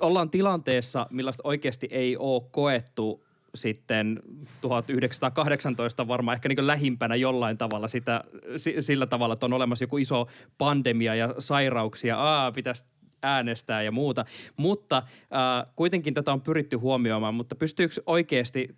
ollaan 0.00 0.30
tilanteessa, 0.30 1.06
millaista 1.10 1.42
oikeasti 1.46 1.88
ei 1.90 2.16
ole 2.16 2.42
koettu 2.50 3.26
sitten 3.54 4.22
1918 4.60 6.08
varmaan 6.08 6.34
ehkä 6.34 6.48
niin 6.48 6.66
lähimpänä 6.66 7.16
jollain 7.16 7.58
tavalla 7.58 7.88
sitä, 7.88 8.24
sillä 8.80 9.06
tavalla, 9.06 9.32
että 9.32 9.46
on 9.46 9.52
olemassa 9.52 9.82
joku 9.82 9.98
iso 9.98 10.26
pandemia 10.58 11.14
ja 11.14 11.34
sairauksia, 11.38 12.16
aa, 12.16 12.52
pitäisi 12.52 12.84
äänestää 13.22 13.82
ja 13.82 13.92
muuta. 13.92 14.24
Mutta 14.56 14.96
äh, 14.96 15.72
kuitenkin 15.76 16.14
tätä 16.14 16.32
on 16.32 16.40
pyritty 16.40 16.76
huomioimaan, 16.76 17.34
mutta 17.34 17.54
pystyykö 17.54 17.94
oikeasti 18.06 18.76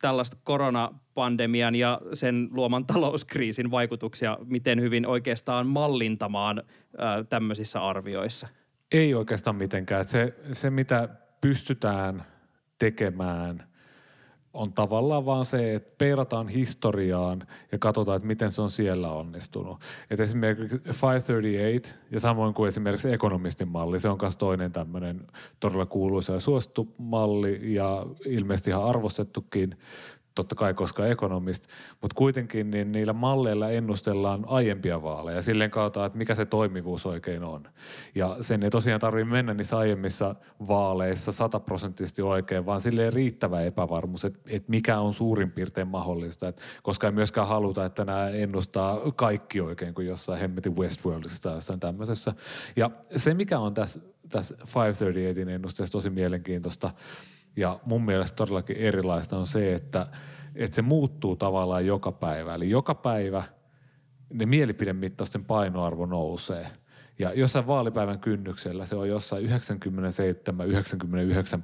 tällaista 0.00 0.36
koronapandemian 0.44 1.74
ja 1.74 2.00
sen 2.14 2.48
luoman 2.52 2.86
talouskriisin 2.86 3.70
vaikutuksia 3.70 4.38
miten 4.44 4.80
hyvin 4.80 5.06
oikeastaan 5.06 5.66
mallintamaan 5.66 6.58
äh, 6.58 7.26
tämmöisissä 7.28 7.80
arvioissa? 7.80 8.48
Ei 8.92 9.14
oikeastaan 9.14 9.56
mitenkään. 9.56 10.04
Se, 10.04 10.34
se 10.52 10.70
mitä 10.70 11.08
pystytään 11.40 12.26
tekemään 12.78 13.68
on 14.58 14.72
tavallaan 14.72 15.26
vaan 15.26 15.44
se, 15.44 15.74
että 15.74 15.94
peirataan 15.98 16.48
historiaan 16.48 17.46
ja 17.72 17.78
katsotaan, 17.78 18.16
että 18.16 18.26
miten 18.26 18.50
se 18.50 18.62
on 18.62 18.70
siellä 18.70 19.12
onnistunut. 19.12 19.80
Et 20.10 20.20
esimerkiksi 20.20 20.78
538 20.84 21.98
ja 22.10 22.20
samoin 22.20 22.54
kuin 22.54 22.68
esimerkiksi 22.68 23.12
ekonomistin 23.12 23.68
malli, 23.68 24.00
se 24.00 24.08
on 24.08 24.18
myös 24.22 24.36
toinen 24.36 24.72
tämmöinen 24.72 25.26
todella 25.60 25.86
kuuluisa 25.86 26.32
ja 26.32 26.40
suosittu 26.40 26.94
malli 26.98 27.74
ja 27.74 28.06
ilmeisesti 28.24 28.70
ihan 28.70 28.84
arvostettukin 28.84 29.78
totta 30.42 30.54
kai 30.54 30.74
koska 30.74 31.06
ekonomist, 31.06 31.66
mutta 32.00 32.14
kuitenkin 32.14 32.70
niin 32.70 32.92
niillä 32.92 33.12
malleilla 33.12 33.70
ennustellaan 33.70 34.44
aiempia 34.46 35.02
vaaleja 35.02 35.42
silleen 35.42 35.70
kautta, 35.70 36.06
että 36.06 36.18
mikä 36.18 36.34
se 36.34 36.46
toimivuus 36.46 37.06
oikein 37.06 37.44
on. 37.44 37.68
Ja 38.14 38.36
sen 38.40 38.62
ei 38.62 38.70
tosiaan 38.70 39.00
tarvitse 39.00 39.30
mennä 39.30 39.54
niissä 39.54 39.78
aiemmissa 39.78 40.34
vaaleissa 40.68 41.32
sataprosenttisesti 41.32 42.22
oikein, 42.22 42.66
vaan 42.66 42.80
silleen 42.80 43.12
riittävä 43.12 43.62
epävarmuus, 43.62 44.24
että, 44.24 44.38
että 44.46 44.70
mikä 44.70 44.98
on 44.98 45.12
suurin 45.12 45.50
piirtein 45.50 45.88
mahdollista, 45.88 46.48
että 46.48 46.62
koska 46.82 47.06
ei 47.06 47.12
myöskään 47.12 47.48
haluta, 47.48 47.84
että 47.84 48.04
nämä 48.04 48.28
ennustaa 48.28 49.00
kaikki 49.16 49.60
oikein 49.60 49.94
kuin 49.94 50.06
jossain 50.06 50.40
hemmetin 50.40 50.76
Westworldissa 50.76 51.42
tai 51.42 51.54
jossain 51.54 51.80
tämmöisessä. 51.80 52.32
Ja 52.76 52.90
se, 53.16 53.34
mikä 53.34 53.58
on 53.58 53.74
tässä, 53.74 54.00
tässä 54.28 54.54
538 54.54 55.48
ennusteessa 55.54 55.92
tosi 55.92 56.10
mielenkiintoista, 56.10 56.90
ja 57.58 57.80
mun 57.84 58.04
mielestä 58.04 58.36
todellakin 58.36 58.76
erilaista 58.76 59.38
on 59.38 59.46
se, 59.46 59.74
että, 59.74 60.06
että 60.54 60.74
se 60.74 60.82
muuttuu 60.82 61.36
tavallaan 61.36 61.86
joka 61.86 62.12
päivä. 62.12 62.54
Eli 62.54 62.70
joka 62.70 62.94
päivä 62.94 63.42
ne 64.32 64.46
mielipidemittaisten 64.46 65.44
painoarvo 65.44 66.06
nousee. 66.06 66.66
Ja 67.18 67.32
jossain 67.32 67.66
vaalipäivän 67.66 68.18
kynnyksellä 68.18 68.86
se 68.86 68.96
on 68.96 69.08
jossain 69.08 69.46
97-99 69.46 69.48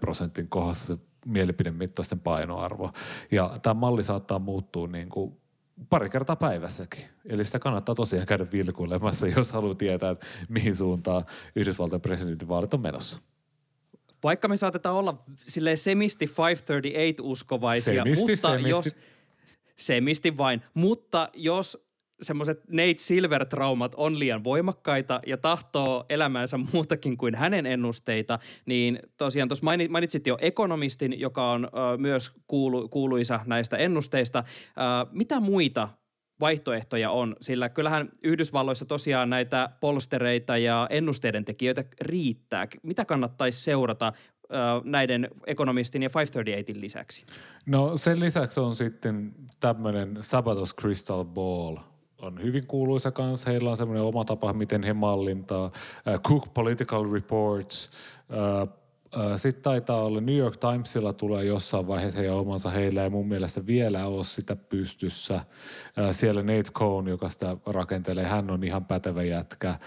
prosentin 0.00 0.48
kohdassa 0.48 0.96
se 0.96 1.02
mielipidemittaisten 1.26 2.20
painoarvo. 2.20 2.92
Ja 3.30 3.56
tämä 3.62 3.74
malli 3.74 4.02
saattaa 4.02 4.38
muuttua 4.38 4.86
niin 4.86 5.08
kuin 5.08 5.36
pari 5.90 6.10
kertaa 6.10 6.36
päivässäkin. 6.36 7.04
Eli 7.24 7.44
sitä 7.44 7.58
kannattaa 7.58 7.94
tosiaan 7.94 8.26
käydä 8.26 8.46
vilkuilemassa, 8.52 9.26
jos 9.36 9.52
haluaa 9.52 9.74
tietää, 9.74 10.10
että 10.10 10.26
mihin 10.48 10.74
suuntaan 10.74 11.24
Yhdysvaltain 11.56 12.02
presidentinvaalit 12.02 12.74
on 12.74 12.80
menossa 12.80 13.20
vaikka 14.24 14.48
me 14.48 14.56
saatetaan 14.56 14.96
olla 14.96 15.24
silleen 15.36 15.78
semisti 15.78 16.26
538 16.26 17.26
uskovaisia, 17.26 18.04
semisti, 18.04 18.32
mutta 18.32 18.48
semisti. 18.48 18.68
jos 18.68 18.96
semisti 19.76 20.36
vain, 20.36 20.62
mutta 20.74 21.28
jos 21.34 21.84
semmoiset 22.22 22.60
Nate 22.68 22.94
Silver-traumat 22.98 23.94
on 23.96 24.18
liian 24.18 24.44
voimakkaita 24.44 25.20
ja 25.26 25.36
tahtoo 25.36 26.04
elämäänsä 26.08 26.58
muutakin 26.72 27.16
kuin 27.16 27.34
hänen 27.34 27.66
ennusteita, 27.66 28.38
niin 28.66 28.98
tosiaan 29.16 29.48
tuossa 29.48 29.64
mainitsit 29.88 30.26
jo 30.26 30.38
ekonomistin, 30.40 31.20
joka 31.20 31.50
on 31.50 31.64
ö, 31.64 31.68
myös 31.96 32.32
kuulu, 32.46 32.88
kuuluisa 32.88 33.40
näistä 33.46 33.76
ennusteista. 33.76 34.38
Ö, 34.38 35.10
mitä 35.12 35.40
muita 35.40 35.88
vaihtoehtoja 36.44 37.10
on, 37.10 37.36
sillä 37.40 37.68
kyllähän 37.68 38.08
Yhdysvalloissa 38.22 38.84
tosiaan 38.84 39.30
näitä 39.30 39.70
polstereita 39.80 40.58
ja 40.58 40.86
ennusteiden 40.90 41.44
tekijöitä 41.44 41.84
riittää. 42.00 42.66
Mitä 42.82 43.04
kannattaisi 43.04 43.60
seurata 43.60 44.12
näiden 44.84 45.28
ekonomistin 45.46 46.02
ja 46.02 46.10
538 46.14 46.80
lisäksi? 46.80 47.26
No 47.66 47.96
sen 47.96 48.20
lisäksi 48.20 48.60
on 48.60 48.76
sitten 48.76 49.32
tämmöinen 49.60 50.16
Sabatos 50.20 50.74
Crystal 50.76 51.24
Ball– 51.24 51.76
on 52.24 52.42
hyvin 52.42 52.66
kuuluisa 52.66 53.10
kanssa. 53.10 53.50
Heillä 53.50 53.70
on 53.70 53.76
semmoinen 53.76 54.04
oma 54.04 54.24
tapa, 54.24 54.52
miten 54.52 54.82
he 54.82 54.92
mallintaa. 54.92 55.70
Cook 56.28 56.54
Political 56.54 57.12
Reports, 57.12 57.90
sitten 59.36 59.62
taitaa 59.62 60.04
olla 60.04 60.20
New 60.20 60.36
York 60.36 60.56
Timesilla 60.56 61.12
tulee 61.12 61.44
jossain 61.44 61.86
vaiheessa 61.86 62.18
heidän 62.18 62.36
omansa. 62.36 62.70
Heillä 62.70 63.02
ei 63.02 63.10
mun 63.10 63.28
mielestä 63.28 63.66
vielä 63.66 64.06
ole 64.06 64.24
sitä 64.24 64.56
pystyssä. 64.56 65.40
Siellä 66.12 66.42
Nate 66.42 66.72
Cohn, 66.72 67.08
joka 67.08 67.28
sitä 67.28 67.56
rakentelee, 67.66 68.24
hän 68.24 68.50
on 68.50 68.64
ihan 68.64 68.84
pätevä 68.84 69.22
jätkä. 69.22 69.78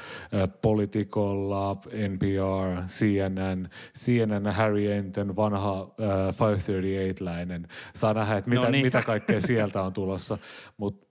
Politicolla, 0.61 1.77
NPR, 2.09 2.83
CNN, 2.87 3.69
CNN 3.97 4.47
Harry 4.53 4.91
Enten, 4.91 5.35
vanha 5.35 5.89
538-läinen. 6.31 7.67
Saa 7.95 8.13
nähdä, 8.13 8.37
että 8.37 8.49
mitä, 8.49 8.61
no 8.61 8.69
niin. 8.69 8.85
mitä 8.85 9.01
kaikkea 9.01 9.41
sieltä 9.41 9.81
on 9.81 9.93
tulossa. 9.93 10.37
Mut 10.77 11.07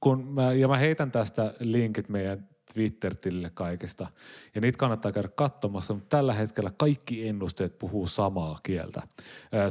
kun 0.00 0.26
mä, 0.26 0.52
ja 0.52 0.68
mä 0.68 0.76
heitän 0.76 1.10
tästä 1.10 1.54
linkit 1.60 2.08
meidän 2.08 2.48
Twitter-tilille 2.74 3.50
kaikesta. 3.54 4.06
Ja 4.54 4.60
niitä 4.60 4.78
kannattaa 4.78 5.12
käydä 5.12 5.28
katsomassa, 5.28 5.94
mutta 5.94 6.16
tällä 6.16 6.32
hetkellä 6.34 6.72
kaikki 6.76 7.28
ennusteet 7.28 7.78
puhuu 7.78 8.06
samaa 8.06 8.58
kieltä. 8.62 9.02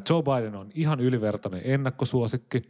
Joe 0.10 0.24
Biden 0.24 0.56
on 0.56 0.70
ihan 0.74 1.00
ylivertainen 1.00 1.62
ennakkosuosikki 1.64 2.62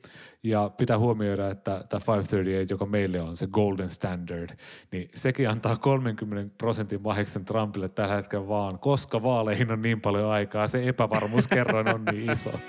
ja 0.44 0.72
pitää 0.78 1.00
huomioida, 1.00 1.50
että 1.50 1.72
tämä 1.90 2.00
538, 2.08 2.68
joka 2.70 2.86
meille 2.86 3.22
on 3.22 3.38
se 3.38 3.48
golden 3.48 3.90
standard, 3.90 4.50
niin 4.92 5.10
sekin 5.16 5.50
antaa 5.50 5.78
30 5.78 6.56
prosentin 6.58 7.02
mahiksen 7.02 7.46
Trumpille 7.46 7.90
tällä 7.90 8.16
hetkellä 8.16 8.48
vaan, 8.48 8.80
koska 8.80 9.24
vaaleihin 9.24 9.72
on 9.72 9.82
niin 9.82 10.02
paljon 10.02 10.30
aikaa, 10.32 10.68
se 10.68 10.88
epävarmuuskerroin 10.88 11.96
on 11.96 12.06
niin 12.06 12.32
iso. 12.32 12.52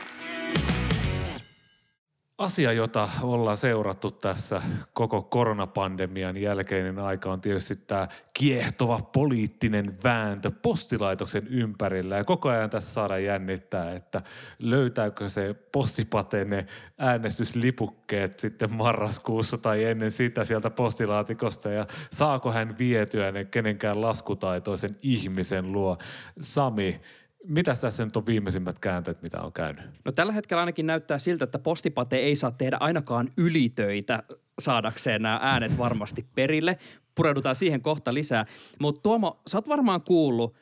Asia, 2.38 2.72
jota 2.72 3.08
ollaan 3.22 3.56
seurattu 3.56 4.10
tässä 4.10 4.62
koko 4.92 5.22
koronapandemian 5.22 6.36
jälkeinen 6.36 6.98
aika 6.98 7.32
on 7.32 7.40
tietysti 7.40 7.76
tämä 7.76 8.08
kiehtova 8.38 9.00
poliittinen 9.12 9.84
vääntö 10.04 10.50
postilaitoksen 10.62 11.46
ympärillä. 11.46 12.16
Ja 12.16 12.24
koko 12.24 12.48
ajan 12.48 12.70
tässä 12.70 12.92
saadaan 12.92 13.24
jännittää, 13.24 13.92
että 13.92 14.22
löytääkö 14.58 15.28
se 15.28 15.54
postipate 15.72 16.44
ne 16.44 16.66
äänestyslipukkeet 16.98 18.38
sitten 18.38 18.72
marraskuussa 18.72 19.58
tai 19.58 19.84
ennen 19.84 20.10
sitä 20.10 20.44
sieltä 20.44 20.70
postilaatikosta 20.70 21.70
ja 21.70 21.86
saako 22.10 22.52
hän 22.52 22.78
vietyä 22.78 23.32
ne 23.32 23.44
kenenkään 23.44 24.00
laskutaitoisen 24.00 24.96
ihmisen 25.02 25.72
luo. 25.72 25.98
Sami, 26.40 27.00
mitä 27.48 27.74
tässä 27.80 28.04
nyt 28.04 28.16
on 28.16 28.26
viimeisimmät 28.26 28.78
käänteet, 28.78 29.22
mitä 29.22 29.40
on 29.40 29.52
käynyt? 29.52 29.84
No 30.04 30.12
tällä 30.12 30.32
hetkellä 30.32 30.60
ainakin 30.60 30.86
näyttää 30.86 31.18
siltä, 31.18 31.44
että 31.44 31.58
postipate 31.58 32.16
ei 32.16 32.36
saa 32.36 32.50
tehdä 32.50 32.76
ainakaan 32.80 33.32
ylitöitä 33.36 34.22
saadakseen 34.58 35.22
nämä 35.22 35.38
äänet 35.42 35.78
varmasti 35.78 36.26
perille. 36.34 36.78
Pureudutaan 37.14 37.56
siihen 37.56 37.82
kohta 37.82 38.14
lisää. 38.14 38.44
Mutta 38.78 39.00
Tuomo, 39.02 39.40
sä 39.46 39.58
oot 39.58 39.68
varmaan 39.68 40.02
kuullut 40.02 40.56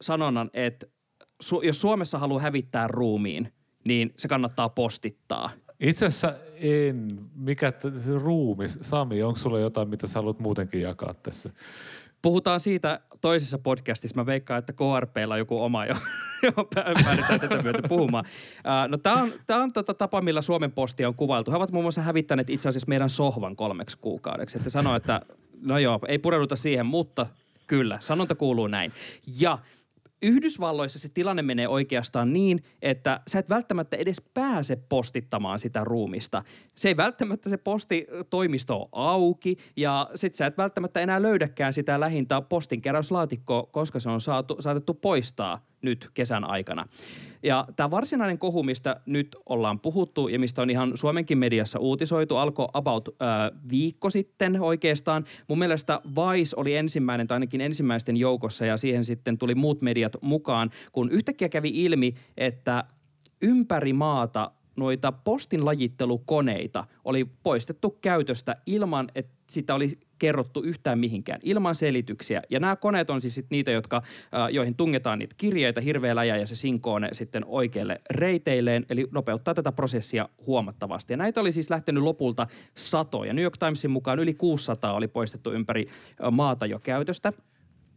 sanonnan, 0.00 0.50
että 0.54 0.86
su- 1.44 1.66
jos 1.66 1.80
Suomessa 1.80 2.18
haluaa 2.18 2.42
hävittää 2.42 2.88
ruumiin, 2.88 3.52
niin 3.88 4.12
se 4.16 4.28
kannattaa 4.28 4.68
postittaa. 4.68 5.50
Itse 5.80 6.06
asiassa 6.06 6.34
en. 6.54 7.08
Mikä 7.34 7.72
t- 7.72 7.98
se 7.98 8.12
ruumis? 8.18 8.78
Sami, 8.82 9.22
onko 9.22 9.38
sulla 9.38 9.58
jotain, 9.58 9.88
mitä 9.88 10.06
sä 10.06 10.18
haluat 10.18 10.38
muutenkin 10.38 10.80
jakaa 10.80 11.14
tässä? 11.14 11.50
Puhutaan 12.22 12.60
siitä 12.60 13.00
toisessa 13.20 13.58
podcastissa. 13.58 14.16
Mä 14.16 14.26
veikkaan, 14.26 14.58
että 14.58 14.72
KRPllä 14.72 15.34
on 15.34 15.38
joku 15.38 15.62
oma, 15.62 15.86
jo, 15.86 15.94
päädytään 16.74 17.40
tätä 17.40 17.62
myötä 17.62 17.88
puhumaan. 17.88 18.24
Uh, 18.56 18.90
no 18.90 18.98
tämä 18.98 19.16
on, 19.16 19.32
tää 19.46 19.58
on 19.58 19.72
tota 19.72 19.94
tapa, 19.94 20.20
millä 20.20 20.42
Suomen 20.42 20.72
postia 20.72 21.08
on 21.08 21.14
kuvailtu. 21.14 21.50
He 21.50 21.56
ovat 21.56 21.72
muun 21.72 21.84
muassa 21.84 22.02
hävittäneet 22.02 22.50
itse 22.50 22.68
asiassa 22.68 22.88
meidän 22.88 23.10
sohvan 23.10 23.56
kolmeksi 23.56 23.98
kuukaudeksi. 24.00 24.58
Että 24.58 24.70
sanoo, 24.70 24.96
että 24.96 25.20
no 25.62 25.78
joo, 25.78 26.00
ei 26.08 26.18
pureuduta 26.18 26.56
siihen, 26.56 26.86
mutta 26.86 27.26
kyllä, 27.66 27.98
sanonta 28.00 28.34
kuuluu 28.34 28.66
näin. 28.66 28.92
Ja 29.40 29.58
Yhdysvalloissa 30.22 30.98
se 30.98 31.08
tilanne 31.08 31.42
menee 31.42 31.68
oikeastaan 31.68 32.32
niin, 32.32 32.64
että 32.82 33.20
sä 33.28 33.38
et 33.38 33.50
välttämättä 33.50 33.96
edes 33.96 34.22
pääse 34.34 34.76
postittamaan 34.76 35.58
sitä 35.58 35.84
ruumista. 35.84 36.42
Se 36.74 36.88
ei 36.88 36.96
välttämättä 36.96 37.50
se 37.50 37.56
postitoimisto 37.56 38.76
ole 38.76 38.88
auki 38.92 39.56
ja 39.76 40.10
sit 40.14 40.34
sä 40.34 40.46
et 40.46 40.58
välttämättä 40.58 41.00
enää 41.00 41.22
löydäkään 41.22 41.72
sitä 41.72 42.00
lähintä 42.00 42.42
postinkeräyslaatikkoa, 42.42 43.62
koska 43.62 44.00
se 44.00 44.10
on 44.10 44.20
saatu, 44.20 44.56
saatettu 44.60 44.94
poistaa 44.94 45.71
nyt 45.82 46.10
kesän 46.14 46.50
aikana. 46.50 46.86
Ja 47.42 47.66
tämä 47.76 47.90
varsinainen 47.90 48.38
kohu, 48.38 48.62
mistä 48.62 49.00
nyt 49.06 49.36
ollaan 49.46 49.80
puhuttu 49.80 50.28
ja 50.28 50.38
mistä 50.38 50.62
on 50.62 50.70
ihan 50.70 50.92
Suomenkin 50.94 51.38
mediassa 51.38 51.78
uutisoitu, 51.78 52.36
alkoi 52.36 52.68
about 52.72 53.08
äh, 53.08 53.60
viikko 53.70 54.10
sitten 54.10 54.60
oikeastaan. 54.60 55.24
Mun 55.48 55.58
mielestä 55.58 56.00
Vice 56.04 56.56
oli 56.56 56.76
ensimmäinen 56.76 57.26
tai 57.26 57.36
ainakin 57.36 57.60
ensimmäisten 57.60 58.16
joukossa 58.16 58.66
ja 58.66 58.76
siihen 58.76 59.04
sitten 59.04 59.38
tuli 59.38 59.54
muut 59.54 59.82
mediat 59.82 60.16
mukaan, 60.20 60.70
kun 60.92 61.10
yhtäkkiä 61.10 61.48
kävi 61.48 61.70
ilmi, 61.74 62.14
että 62.36 62.84
ympäri 63.42 63.92
maata 63.92 64.50
noita 64.76 65.12
postin 65.12 65.64
lajittelukoneita 65.64 66.84
oli 67.04 67.24
poistettu 67.42 67.90
käytöstä 67.90 68.56
ilman, 68.66 69.08
että 69.14 69.32
sitä 69.50 69.74
oli 69.74 69.98
kerrottu 70.18 70.62
yhtään 70.62 70.98
mihinkään, 70.98 71.40
ilman 71.42 71.74
selityksiä. 71.74 72.42
Ja 72.50 72.60
nämä 72.60 72.76
koneet 72.76 73.10
on 73.10 73.20
siis 73.20 73.34
sit 73.34 73.46
niitä, 73.50 73.70
jotka, 73.70 74.02
joihin 74.50 74.74
tungetaan 74.74 75.18
niitä 75.18 75.34
kirjeitä 75.38 75.80
hirveä 75.80 76.16
läjä 76.16 76.36
ja 76.36 76.46
se 76.46 76.56
sinkoo 76.56 76.98
ne 76.98 77.08
sitten 77.12 77.44
oikealle 77.46 78.00
reiteilleen, 78.10 78.86
eli 78.88 79.06
nopeuttaa 79.10 79.54
tätä 79.54 79.72
prosessia 79.72 80.28
huomattavasti. 80.46 81.12
Ja 81.12 81.16
näitä 81.16 81.40
oli 81.40 81.52
siis 81.52 81.70
lähtenyt 81.70 82.02
lopulta 82.02 82.46
satoja. 82.74 83.32
New 83.32 83.42
York 83.42 83.58
Timesin 83.58 83.90
mukaan 83.90 84.18
yli 84.18 84.34
600 84.34 84.92
oli 84.92 85.08
poistettu 85.08 85.52
ympäri 85.52 85.88
maata 86.30 86.66
jo 86.66 86.78
käytöstä. 86.78 87.32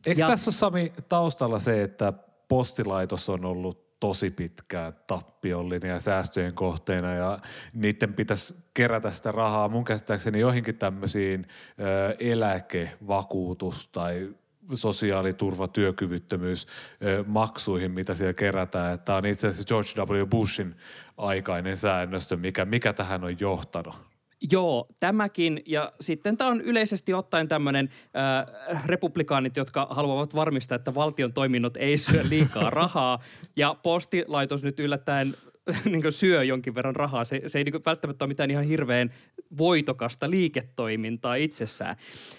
Eikö 0.08 0.22
ja... 0.22 0.28
tässä 0.28 0.50
ole 0.50 0.54
Sami 0.54 0.94
taustalla 1.10 1.60
se, 1.60 1.84
että 1.84 2.14
postilaitos 2.48 3.30
on 3.30 3.46
ollut 3.46 3.85
tosi 4.00 4.30
pitkään 4.30 4.94
tappiollinen 5.08 5.90
ja 5.90 6.00
säästöjen 6.00 6.54
kohteena 6.54 7.14
ja 7.14 7.40
niiden 7.74 8.14
pitäisi 8.14 8.56
kerätä 8.74 9.12
sitä 9.12 9.32
rahaa 9.32 9.70
mun 9.70 9.86
käsittääkseni 9.86 10.40
joihinkin 10.40 10.78
tämmöisiin 10.78 11.48
ö, 11.80 12.16
eläke, 12.20 12.92
vakuutus 13.08 13.88
tai 13.88 14.36
sosiaaliturva, 14.74 15.68
työkyvyttömyys 15.68 16.68
maksuihin, 17.28 17.92
mitä 17.92 18.16
siellä 18.16 18.34
kerätään. 18.34 19.00
Tämä 19.00 19.18
on 19.18 19.26
itse 19.26 19.48
asiassa 19.48 19.68
George 19.68 20.14
W. 20.14 20.28
Bushin 20.28 20.76
aikainen 21.18 21.78
säännöstö, 21.78 22.38
mikä, 22.38 22.66
mikä 22.66 22.94
tähän 22.94 23.24
on 23.24 23.40
johtanut. 23.40 24.15
Joo, 24.52 24.86
tämäkin. 25.00 25.62
Ja 25.66 25.94
sitten 26.02 26.38
tämä 26.38 26.50
on 26.50 26.62
yleisesti 26.62 27.14
ottaen 27.14 27.48
tämmöinen 27.48 27.90
äh, 28.70 28.86
republikaanit, 28.86 29.58
jotka 29.58 29.88
haluavat 29.90 30.36
varmistaa, 30.36 30.76
että 30.76 30.96
valtion 30.96 31.34
toiminnot 31.34 31.78
ei 31.78 31.98
syö 31.98 32.24
liikaa 32.30 32.70
rahaa. 32.70 33.20
Ja 33.56 33.76
postilaitos 33.84 34.64
nyt 34.64 34.80
yllättäen 34.80 35.36
niin 35.92 36.12
syö 36.12 36.44
jonkin 36.44 36.76
verran 36.76 36.96
rahaa. 36.96 37.26
Se, 37.26 37.42
se 37.48 37.58
ei 37.58 37.64
niin 37.64 37.86
välttämättä 37.86 38.26
ole 38.26 38.30
mitään 38.30 38.52
ihan 38.52 38.64
hirveän 38.64 39.10
voitokasta 39.58 40.30
liiketoimintaa 40.30 41.36
itsessään. 41.36 41.96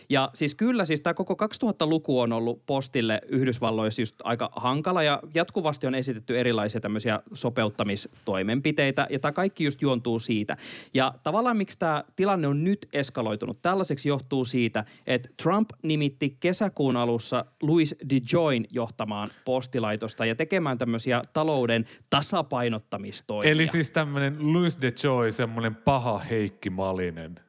Ja 0.08 0.30
siis 0.34 0.54
kyllä, 0.54 0.84
siis 0.84 1.00
tämä 1.00 1.14
koko 1.14 1.36
2000-luku 1.46 2.20
on 2.20 2.32
ollut 2.32 2.66
postille 2.66 3.20
Yhdysvalloissa 3.28 4.02
just 4.02 4.14
aika 4.24 4.50
hankala 4.56 5.02
ja 5.02 5.20
jatkuvasti 5.34 5.86
on 5.86 5.94
esitetty 5.94 6.40
erilaisia 6.40 6.80
tämmöisiä 6.80 7.20
sopeuttamistoimenpiteitä 7.34 9.06
ja 9.10 9.18
tämä 9.18 9.32
kaikki 9.32 9.64
just 9.64 9.82
juontuu 9.82 10.18
siitä. 10.18 10.56
Ja 10.94 11.14
tavallaan 11.22 11.56
miksi 11.56 11.78
tämä 11.78 12.04
tilanne 12.16 12.48
on 12.48 12.64
nyt 12.64 12.88
eskaloitunut 12.92 13.62
tällaiseksi 13.62 14.08
johtuu 14.08 14.44
siitä, 14.44 14.84
että 15.06 15.28
Trump 15.42 15.70
nimitti 15.82 16.36
kesäkuun 16.40 16.96
alussa 16.96 17.44
Louis 17.62 17.94
DeJoyn 18.10 18.66
johtamaan 18.70 19.30
postilaitosta 19.44 20.26
ja 20.26 20.34
tekemään 20.34 20.78
tämmöisiä 20.78 21.22
talouden 21.32 21.84
tasapainottamistoimia. 23.22 23.50
Eli 23.50 23.66
siis 23.66 23.90
tämmöinen 23.90 24.52
Louis 24.52 24.78
DeJoy, 24.82 25.32
semmoinen 25.32 25.74
paha 25.74 26.18
Heikki 26.18 26.70
Malin 26.70 26.96
Malinen. 27.14 27.40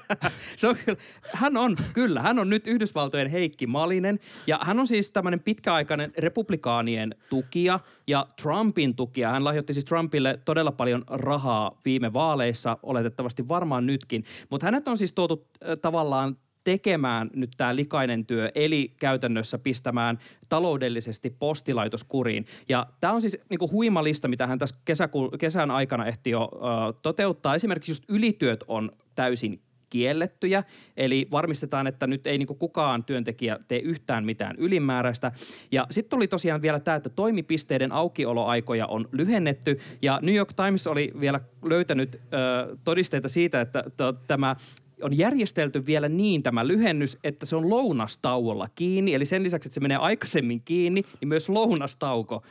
se 0.56 0.68
on 0.68 0.76
kyllä, 0.84 0.98
hän 1.32 1.56
on, 1.56 1.76
kyllä, 1.92 2.22
hän 2.22 2.38
on 2.38 2.50
nyt 2.50 2.66
Yhdysvaltojen 2.66 3.30
Heikki 3.30 3.66
Malinen 3.66 4.18
ja 4.46 4.58
hän 4.62 4.80
on 4.80 4.86
siis 4.86 5.12
tämmöinen 5.12 5.40
pitkäaikainen 5.40 6.12
republikaanien 6.18 7.14
tukija 7.30 7.80
ja 8.06 8.26
Trumpin 8.42 8.96
tukija. 8.96 9.30
Hän 9.30 9.44
lahjoitti 9.44 9.74
siis 9.74 9.84
Trumpille 9.84 10.38
todella 10.44 10.72
paljon 10.72 11.04
rahaa 11.08 11.80
viime 11.84 12.12
vaaleissa, 12.12 12.78
oletettavasti 12.82 13.48
varmaan 13.48 13.86
nytkin, 13.86 14.24
mutta 14.50 14.66
hänet 14.66 14.88
on 14.88 14.98
siis 14.98 15.12
tuotu 15.12 15.46
äh, 15.54 15.78
tavallaan 15.82 16.36
tekemään 16.64 17.30
nyt 17.34 17.50
tämä 17.56 17.76
likainen 17.76 18.26
työ, 18.26 18.50
eli 18.54 18.92
käytännössä 18.98 19.58
pistämään 19.58 20.18
taloudellisesti 20.48 21.36
postilaitos 21.38 22.04
kuriin. 22.04 22.46
Ja 22.68 22.86
tämä 23.00 23.12
on 23.12 23.20
siis 23.20 23.38
niinku 23.50 23.70
huima 23.70 24.04
lista, 24.04 24.28
mitä 24.28 24.46
hän 24.46 24.58
tässä 24.58 24.76
kesäku- 24.84 25.38
kesän 25.38 25.70
aikana 25.70 26.06
ehti 26.06 26.30
jo 26.30 26.42
uh, 26.42 27.00
toteuttaa. 27.02 27.54
Esimerkiksi 27.54 27.90
just 27.90 28.04
ylityöt 28.08 28.64
on 28.68 28.92
täysin 29.14 29.62
kiellettyjä, 29.90 30.64
eli 30.96 31.28
varmistetaan, 31.30 31.86
että 31.86 32.06
nyt 32.06 32.26
ei 32.26 32.38
niinku 32.38 32.54
kukaan 32.54 33.04
työntekijä 33.04 33.58
tee 33.68 33.78
yhtään 33.78 34.24
mitään 34.24 34.56
ylimääräistä. 34.56 35.32
Ja 35.72 35.86
sitten 35.90 36.16
oli 36.16 36.28
tosiaan 36.28 36.62
vielä 36.62 36.80
tämä, 36.80 36.96
että 36.96 37.08
toimipisteiden 37.08 37.92
aukioloaikoja 37.92 38.86
on 38.86 39.08
lyhennetty, 39.12 39.78
ja 40.02 40.18
New 40.22 40.34
York 40.34 40.52
Times 40.52 40.86
oli 40.86 41.12
vielä 41.20 41.40
löytänyt 41.64 42.14
ö, 42.16 42.76
todisteita 42.84 43.28
siitä, 43.28 43.60
että 43.60 43.82
t- 43.82 44.26
tämä 44.26 44.56
on 45.02 45.18
järjestelty 45.18 45.86
vielä 45.86 46.08
niin 46.08 46.42
tämä 46.42 46.66
lyhennys, 46.66 47.18
että 47.24 47.46
se 47.46 47.56
on 47.56 47.70
lounastauolla 47.70 48.68
kiinni. 48.74 49.14
Eli 49.14 49.24
sen 49.24 49.42
lisäksi, 49.42 49.68
että 49.68 49.74
se 49.74 49.80
menee 49.80 49.96
aikaisemmin 49.96 50.62
kiinni, 50.64 51.02
niin 51.20 51.28
myös 51.28 51.48
lounastauko 51.48 52.42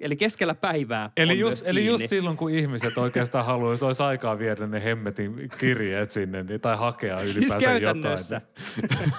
eli 0.00 0.16
keskellä 0.16 0.54
päivää 0.54 1.10
Eli 1.16 1.32
on 1.32 1.38
just, 1.38 1.66
eli 1.66 1.86
just 1.86 2.08
silloin, 2.08 2.36
kun 2.36 2.50
ihmiset 2.50 2.98
oikeastaan 2.98 3.44
haluaisi, 3.44 3.84
olisi 3.84 4.02
aikaa 4.02 4.38
viedä 4.38 4.66
ne 4.66 4.84
hemmetin 4.84 5.48
kirjeet 5.60 6.10
sinne 6.10 6.42
niin, 6.42 6.60
tai 6.60 6.76
hakea 6.76 7.20
Siis 7.20 7.36
ylipäänsä 7.36 7.66
käytännössä. 7.66 8.40
jotain. 8.82 9.14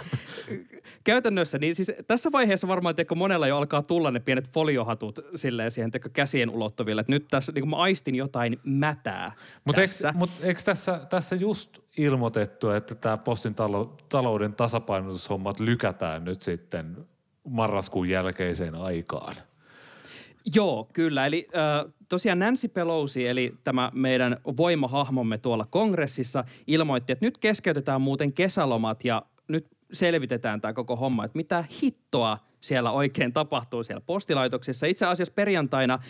käytännössä, 1.03 1.57
niin 1.57 1.75
siis 1.75 1.91
tässä 2.07 2.31
vaiheessa 2.31 2.67
varmaan 2.67 2.95
teko 2.95 3.15
monella 3.15 3.47
jo 3.47 3.57
alkaa 3.57 3.81
tulla 3.81 4.12
ne 4.12 4.19
pienet 4.19 4.49
foliohatut 4.49 5.19
silleen 5.35 5.71
siihen 5.71 5.91
teko 5.91 6.09
käsien 6.13 6.49
ulottuville. 6.49 7.01
Että 7.01 7.12
nyt 7.12 7.27
tässä 7.29 7.51
niin 7.51 7.69
mä 7.69 7.75
aistin 7.75 8.15
jotain 8.15 8.59
mätää 8.63 9.31
Mutta 9.65 9.81
eikö, 9.81 9.93
tässä. 9.93 10.13
mut 10.15 10.29
eikö 10.41 10.62
tässä, 10.65 11.01
tässä 11.09 11.35
just 11.35 11.79
ilmoitettu, 11.97 12.69
että 12.69 12.95
tämä 12.95 13.17
postin 13.17 13.55
talo, 13.55 13.97
talouden 14.09 14.53
tasapainotushommat 14.53 15.59
lykätään 15.59 16.25
nyt 16.25 16.41
sitten 16.41 16.97
marraskuun 17.43 18.09
jälkeiseen 18.09 18.75
aikaan? 18.75 19.35
Joo, 20.55 20.89
kyllä. 20.93 21.25
Eli 21.25 21.47
äh, 21.55 21.93
tosiaan 22.09 22.39
Nancy 22.39 22.67
Pelosi, 22.67 23.27
eli 23.27 23.55
tämä 23.63 23.91
meidän 23.93 24.38
voimahahmomme 24.57 25.38
tuolla 25.38 25.65
kongressissa, 25.69 26.43
ilmoitti, 26.67 27.12
että 27.13 27.25
nyt 27.25 27.38
keskeytetään 27.38 28.01
muuten 28.01 28.33
kesälomat 28.33 29.05
ja 29.05 29.21
selvitetään 29.93 30.62
tämä 30.62 30.73
koko 30.73 30.95
homma, 30.95 31.25
että 31.25 31.38
mitä 31.38 31.63
hittoa 31.84 32.38
siellä 32.62 32.91
oikein 32.91 33.34
tapahtuu 33.34 33.84
siellä 33.84 34.02
postilaitoksessa. 34.02 34.86
Itse 34.86 35.06
asiassa 35.06 35.34
perjantaina 35.34 35.93
äh, 35.93 36.02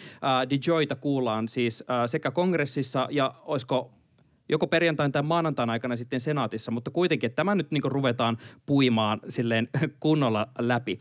DeJoyta 0.50 0.96
kuullaan 0.96 1.48
siis 1.48 1.84
äh, 1.90 2.04
sekä 2.06 2.32
kongressissa 2.32 3.08
ja 3.12 3.34
olisiko 3.46 3.92
joko 4.50 4.68
perjantain 4.68 5.12
tai 5.12 5.24
maanantain 5.24 5.70
aikana 5.70 5.96
sitten 5.96 6.20
senaatissa, 6.20 6.72
mutta 6.72 6.92
kuitenkin, 6.92 7.28
että 7.28 7.36
tämä 7.36 7.56
nyt 7.56 7.72
niin 7.72 7.82
ruvetaan 7.84 8.38
puimaan 8.66 9.20
silleen 9.30 9.70
kunnolla 10.00 10.48
läpi. 10.60 11.00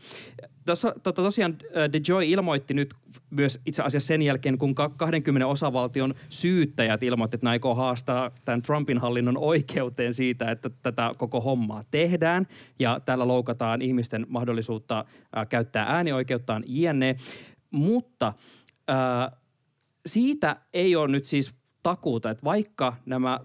Tuossa, 0.65 0.95
tota, 1.03 1.21
tosiaan 1.21 1.55
äh, 1.77 1.89
DeJoy 1.93 2.25
ilmoitti 2.25 2.73
nyt 2.73 2.93
myös 3.29 3.59
itse 3.65 3.83
asiassa 3.83 4.07
sen 4.07 4.21
jälkeen, 4.21 4.57
kun 4.57 4.75
ka- 4.75 4.89
20 4.89 5.47
osavaltion 5.47 6.13
syyttäjät 6.29 7.03
ilmoitti, 7.03 7.35
että 7.35 7.45
ne 7.45 7.49
aikoo 7.49 7.75
haastaa 7.75 8.31
tämän 8.45 8.61
Trumpin 8.61 8.97
hallinnon 8.97 9.37
oikeuteen 9.37 10.13
siitä, 10.13 10.51
että 10.51 10.69
tätä 10.69 11.11
koko 11.17 11.41
hommaa 11.41 11.83
tehdään 11.91 12.47
ja 12.79 12.99
täällä 13.05 13.27
loukataan 13.27 13.81
ihmisten 13.81 14.25
mahdollisuutta 14.29 15.05
äh, 15.37 15.47
käyttää 15.47 15.85
äänioikeuttaan 15.89 16.63
jne. 16.67 17.15
Mutta 17.71 18.33
äh, 18.89 19.39
siitä 20.05 20.55
ei 20.73 20.95
ole 20.95 21.07
nyt 21.07 21.25
siis 21.25 21.58
takuuta, 21.83 22.29
että 22.29 22.43
vaikka 22.43 22.95
nämä 23.05 23.39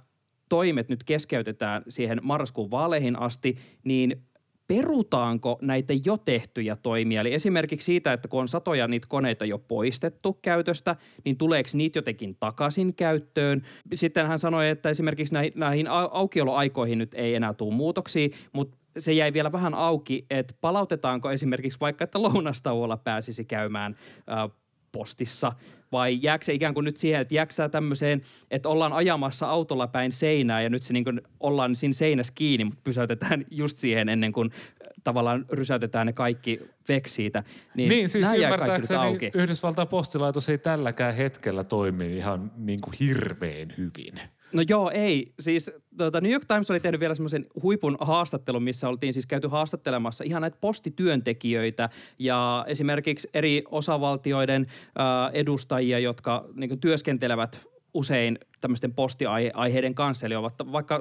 toimet 0.48 0.88
nyt 0.88 1.04
keskeytetään 1.04 1.82
siihen 1.88 2.20
marraskuun 2.22 2.70
vaaleihin 2.70 3.18
asti, 3.18 3.56
niin 3.84 4.22
perutaanko 4.68 5.58
näitä 5.62 5.92
jo 6.04 6.16
tehtyjä 6.16 6.76
toimia? 6.76 7.20
Eli 7.20 7.34
esimerkiksi 7.34 7.84
siitä, 7.84 8.12
että 8.12 8.28
kun 8.28 8.40
on 8.40 8.48
satoja 8.48 8.88
niitä 8.88 9.06
koneita 9.10 9.44
jo 9.44 9.58
poistettu 9.58 10.32
käytöstä, 10.32 10.96
niin 11.24 11.36
tuleeko 11.36 11.70
niitä 11.72 11.98
jotenkin 11.98 12.36
takaisin 12.40 12.94
käyttöön? 12.94 13.62
Sitten 13.94 14.26
hän 14.26 14.38
sanoi, 14.38 14.68
että 14.68 14.88
esimerkiksi 14.88 15.34
näihin, 15.34 15.52
näihin 15.56 15.86
au- 15.86 16.10
aukioloaikoihin 16.12 16.98
nyt 16.98 17.14
ei 17.14 17.34
enää 17.34 17.54
tule 17.54 17.74
muutoksia, 17.74 18.28
mutta 18.52 18.76
se 18.98 19.12
jäi 19.12 19.32
vielä 19.32 19.52
vähän 19.52 19.74
auki, 19.74 20.26
että 20.30 20.54
palautetaanko 20.60 21.30
esimerkiksi 21.30 21.80
vaikka, 21.80 22.04
että 22.04 22.22
lounastauolla 22.22 22.96
pääsisi 22.96 23.44
käymään 23.44 23.96
ää, 24.26 24.48
postissa 24.94 25.52
vai 25.92 26.18
jääkö 26.22 26.44
se 26.44 26.52
ikään 26.52 26.74
kuin 26.74 26.84
nyt 26.84 26.96
siihen, 26.96 27.20
että 27.20 27.34
jääkö 27.34 27.68
tämmöiseen, 27.70 28.22
että 28.50 28.68
ollaan 28.68 28.92
ajamassa 28.92 29.46
autolla 29.46 29.86
päin 29.86 30.12
seinää 30.12 30.62
ja 30.62 30.70
nyt 30.70 30.82
se 30.82 30.92
niin 30.92 31.04
kuin 31.04 31.20
ollaan 31.40 31.76
siinä 31.76 31.92
seinässä 31.92 32.32
kiinni, 32.36 32.64
mutta 32.64 32.80
pysäytetään 32.84 33.44
just 33.60 33.76
siihen 33.76 34.08
ennen 34.08 34.32
kuin 34.32 34.50
äh, 34.52 34.88
tavallaan 35.04 35.46
rysäytetään 35.50 36.06
ne 36.06 36.12
kaikki 36.12 36.60
vek 36.88 37.06
siitä. 37.06 37.42
Niin, 37.74 37.88
Niin, 37.88 38.08
siis 38.08 38.32
ymmärtääkseni. 38.32 39.30
Yhdysvaltain 39.34 39.88
postilaitos 39.88 40.48
ei 40.48 40.58
tälläkään 40.58 41.14
hetkellä 41.14 41.64
toimi 41.64 42.16
ihan 42.16 42.52
niin 42.56 42.80
kuin 42.80 42.94
hirveän 43.00 43.68
hyvin. 43.78 44.14
No 44.54 44.62
joo, 44.68 44.90
ei. 44.90 45.32
Siis 45.40 45.70
tota, 45.98 46.20
New 46.20 46.32
York 46.32 46.44
Times 46.44 46.70
oli 46.70 46.80
tehnyt 46.80 47.00
vielä 47.00 47.14
semmoisen 47.14 47.46
huipun 47.62 47.96
haastattelun, 48.00 48.62
missä 48.62 48.88
oltiin 48.88 49.12
siis 49.12 49.26
käyty 49.26 49.48
haastattelemassa 49.48 50.24
ihan 50.24 50.42
näitä 50.42 50.56
postityöntekijöitä 50.60 51.88
ja 52.18 52.64
esimerkiksi 52.68 53.28
eri 53.34 53.64
osavaltioiden 53.70 54.66
äh, 54.66 55.30
edustajia, 55.32 55.98
jotka 55.98 56.44
niin 56.54 56.80
työskentelevät 56.80 57.66
usein 57.94 58.38
tämmöisten 58.60 58.94
postiaiheiden 58.94 59.94
kanssa, 59.94 60.26
eli 60.26 60.34
ovat 60.34 60.54
vaikka 60.72 61.00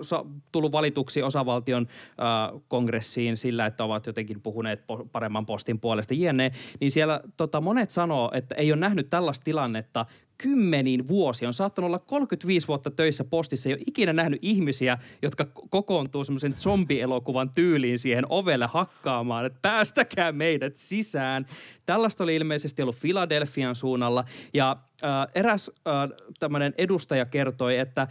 tullut 0.51 0.71
valituksi 0.71 1.23
osavaltion 1.23 1.87
äh, 1.89 2.61
kongressiin 2.67 3.37
sillä, 3.37 3.65
että 3.65 3.83
ovat 3.83 4.07
jotenkin 4.07 4.41
puhuneet 4.41 4.79
po- 4.79 5.07
paremman 5.11 5.45
postin 5.45 5.79
puolesta 5.79 6.13
jne, 6.13 6.51
niin 6.79 6.91
siellä 6.91 7.21
tota, 7.37 7.61
monet 7.61 7.91
sanoo, 7.91 8.31
että 8.33 8.55
ei 8.55 8.71
ole 8.71 8.79
nähnyt 8.79 9.09
tällaista 9.09 9.43
tilannetta 9.43 10.05
kymmeniin 10.37 11.07
vuosia. 11.07 11.47
On 11.47 11.53
saattanut 11.53 11.87
olla 11.87 11.99
35 11.99 12.67
vuotta 12.67 12.91
töissä 12.91 13.23
postissa. 13.23 13.69
Ei 13.69 13.73
ole 13.73 13.83
ikinä 13.87 14.13
nähnyt 14.13 14.39
ihmisiä, 14.41 14.97
jotka 15.21 15.43
ko- 15.43 15.67
kokoontuu 15.69 16.23
semmoisen 16.23 16.53
zombielokuvan 16.57 17.49
tyyliin 17.49 17.99
siihen 17.99 18.25
ovelle 18.29 18.65
hakkaamaan, 18.65 19.45
että 19.45 19.59
päästäkää 19.61 20.31
meidät 20.31 20.75
sisään. 20.75 21.45
Tällaista 21.85 22.23
oli 22.23 22.35
ilmeisesti 22.35 22.81
ollut 22.81 22.95
Filadelfian 22.95 23.75
suunnalla. 23.75 24.25
Ja 24.53 24.77
äh, 25.03 25.09
eräs 25.35 25.71
äh, 25.87 25.93
tämmöinen 26.39 26.73
edustaja 26.77 27.25
kertoi, 27.25 27.77
että 27.77 28.07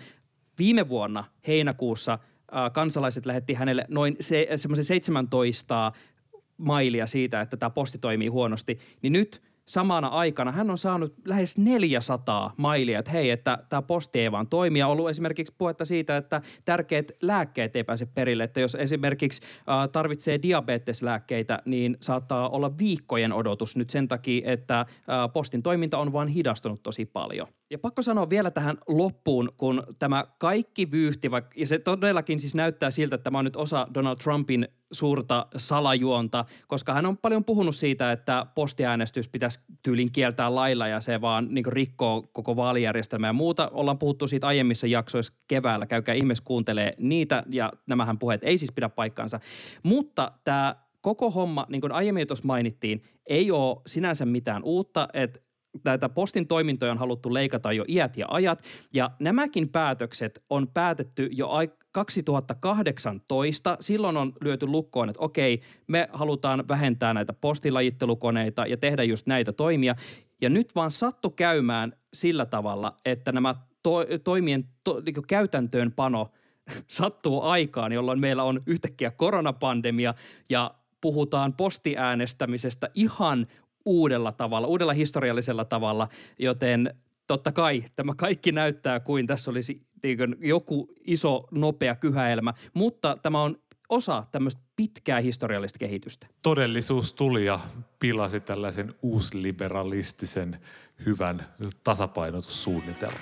viime 0.59 0.89
vuonna 0.89 1.25
heinäkuussa 1.47 2.13
äh, 2.13 2.73
kansalaiset 2.73 3.27
lähetti 3.27 3.55
hänelle 3.55 3.85
noin 3.89 4.17
se, 4.21 4.49
semmoisen 4.57 4.85
17 4.85 5.93
mailia 6.57 7.07
siitä, 7.07 7.41
että 7.41 7.57
tämä 7.57 7.71
posti 7.71 7.99
toimii 7.99 8.29
huonosti, 8.29 8.79
niin 9.03 9.13
nyt 9.13 9.52
samana 9.73 10.09
aikana 10.09 10.53
hän 10.53 10.71
on 10.71 10.79
saanut 10.79 11.15
lähes 11.25 11.59
400 11.59 12.53
mailia, 12.57 12.99
että 12.99 13.11
hei, 13.11 13.31
että 13.31 13.59
tämä 13.69 13.83
posti 13.83 14.21
ei 14.21 14.33
vaan 14.33 14.47
toimi. 14.47 14.79
Ja 14.79 14.87
ollut 14.87 15.11
esimerkiksi 15.11 15.55
puhetta 15.59 15.85
siitä, 15.85 16.17
että 16.17 16.41
tärkeät 16.65 17.13
lääkkeet 17.23 17.77
ei 17.77 17.85
pääse 17.85 18.07
perille, 18.07 18.45
että 18.45 18.61
jos 18.61 18.75
esimerkiksi 18.75 19.43
äh, 19.43 19.89
tarvitsee 19.93 20.43
diabeteslääkkeitä, 20.43 21.63
niin 21.65 21.97
saattaa 22.01 22.49
olla 22.49 22.79
viikkojen 22.79 23.33
odotus 23.33 23.77
nyt 23.77 23.91
sen 23.91 24.09
takia, 24.09 24.53
että 24.53 24.81
äh, 24.81 24.87
postin 25.33 25.63
toiminta 25.63 25.99
on 25.99 26.13
vaan 26.13 26.29
hidastunut 26.29 26.83
tosi 26.83 27.05
paljon. 27.05 27.49
Ja 27.73 27.79
pakko 27.79 28.03
sanoa 28.03 28.31
vielä 28.31 28.51
tähän 28.51 28.77
loppuun, 28.89 29.53
kun 29.57 29.83
tämä 29.99 30.25
kaikki 30.39 30.91
vyyhti, 30.91 31.31
ja 31.57 31.67
se 31.67 31.79
todellakin 31.79 32.41
siis 32.41 32.55
näyttää 32.55 32.91
siltä, 32.91 33.15
että 33.15 33.25
tämä 33.25 33.39
on 33.39 33.45
nyt 33.45 33.57
osa 33.57 33.87
Donald 33.95 34.17
Trumpin 34.17 34.69
suurta 34.93 35.47
salajuonta, 35.57 36.45
koska 36.69 36.95
hän 36.95 37.07
on 37.07 37.19
paljon 37.19 37.45
puhunut 37.45 37.77
siitä, 37.77 38.13
että 38.13 38.47
postiäänestys 38.55 39.29
pitäisi 39.29 39.61
tyylin 39.83 40.13
kieltää 40.13 40.55
lailla 40.55 40.89
ja 40.89 41.01
se 41.01 41.21
vaan 41.21 41.49
niin 41.51 41.67
rikkoo 41.67 42.23
koko 42.33 42.57
vaalijärjestelmää 42.57 43.29
ja 43.29 43.33
muuta. 43.33 43.71
Ollaan 43.73 43.99
puhuttu 43.99 44.27
siitä 44.27 44.47
aiemmissa 44.47 44.87
jaksoissa 44.87 45.33
keväällä, 45.49 45.87
käykää 45.87 46.15
ihmeessä 46.15 46.45
kuuntelee 46.45 46.95
niitä 46.99 47.43
ja 47.51 47.73
nämähän 47.87 48.19
puheet 48.19 48.45
ei 48.45 48.59
siis 48.59 48.73
pidä 48.73 48.89
paikkaansa. 48.89 49.41
Mutta 49.83 50.33
tämä 50.45 50.77
koko 51.01 51.31
homma, 51.31 51.67
niin 51.69 51.81
kuin 51.81 51.93
aiemmin 51.93 52.27
tuossa 52.27 52.47
mainittiin, 52.47 53.03
ei 53.27 53.51
ole 53.51 53.77
sinänsä 53.87 54.27
mitään 54.27 54.63
uutta, 54.65 55.09
että 55.13 55.41
näitä 55.85 56.09
postin 56.09 56.47
toimintoja 56.47 56.93
on 56.93 56.99
haluttu 56.99 57.35
leikata 57.35 57.73
jo 57.73 57.85
iät 57.89 58.17
ja 58.17 58.27
ajat, 58.31 58.63
ja 58.93 59.11
nämäkin 59.19 59.69
päätökset 59.69 60.45
on 60.51 60.69
päätetty 60.69 61.29
jo 61.33 61.49
ai- 61.49 61.71
2018. 61.93 63.77
Silloin 63.81 64.17
on 64.17 64.33
lyöty 64.41 64.67
lukkoon, 64.67 65.09
että 65.09 65.23
okei, 65.23 65.61
me 65.87 66.09
halutaan 66.13 66.65
vähentää 66.69 67.15
näitä 67.15 67.33
postilajittelukoneita 67.33 68.67
ja 68.67 68.77
tehdä 68.77 69.03
just 69.03 69.27
näitä 69.27 69.53
toimia. 69.53 69.95
Ja 70.41 70.49
nyt 70.51 70.75
vaan 70.75 70.91
sattu 70.91 71.31
käymään 71.31 71.93
sillä 72.15 72.47
tavalla, 72.47 72.97
että 73.05 73.33
nämä 73.33 73.55
to- 73.83 74.07
toimien 74.25 74.65
to- 74.85 75.01
niin 75.01 75.27
käytäntöönpano 75.29 76.31
sattuu 76.89 77.43
aikaan, 77.43 77.93
jolloin 77.93 78.21
meillä 78.21 78.43
on 78.43 78.63
yhtäkkiä 78.67 79.11
koronapandemia 79.11 80.15
ja 80.51 80.75
puhutaan 81.01 81.53
postiäänestämisestä 81.53 82.91
ihan 82.95 83.47
uudella 83.85 84.33
tavalla, 84.33 84.69
uudella 84.69 84.93
historiallisella 84.93 85.65
tavalla, 85.65 86.09
joten 86.39 86.95
totta 87.27 87.53
kai 87.53 87.85
tämä 87.97 88.13
kaikki 88.17 88.53
näyttää 88.53 89.01
kuin 89.01 89.27
tässä 89.27 89.51
olisi 89.51 89.83
niin 90.03 90.19
kuin 90.19 90.37
joku 90.41 90.95
iso 91.05 91.49
nopea 91.51 91.95
kyhäelmä, 91.97 92.55
mutta 92.75 93.17
tämä 93.23 93.43
on 93.43 93.57
osa 93.89 94.25
tämmöistä 94.33 94.63
pitkää 94.77 95.21
historiallista 95.21 95.79
kehitystä. 95.79 96.27
Todellisuus 96.43 97.13
tuli 97.13 97.45
ja 97.45 97.61
pilasi 97.99 98.41
tällaisen 98.41 98.95
uusliberalistisen 99.03 100.61
hyvän 101.07 101.47
tasapainotussuunnitelman. 101.85 103.21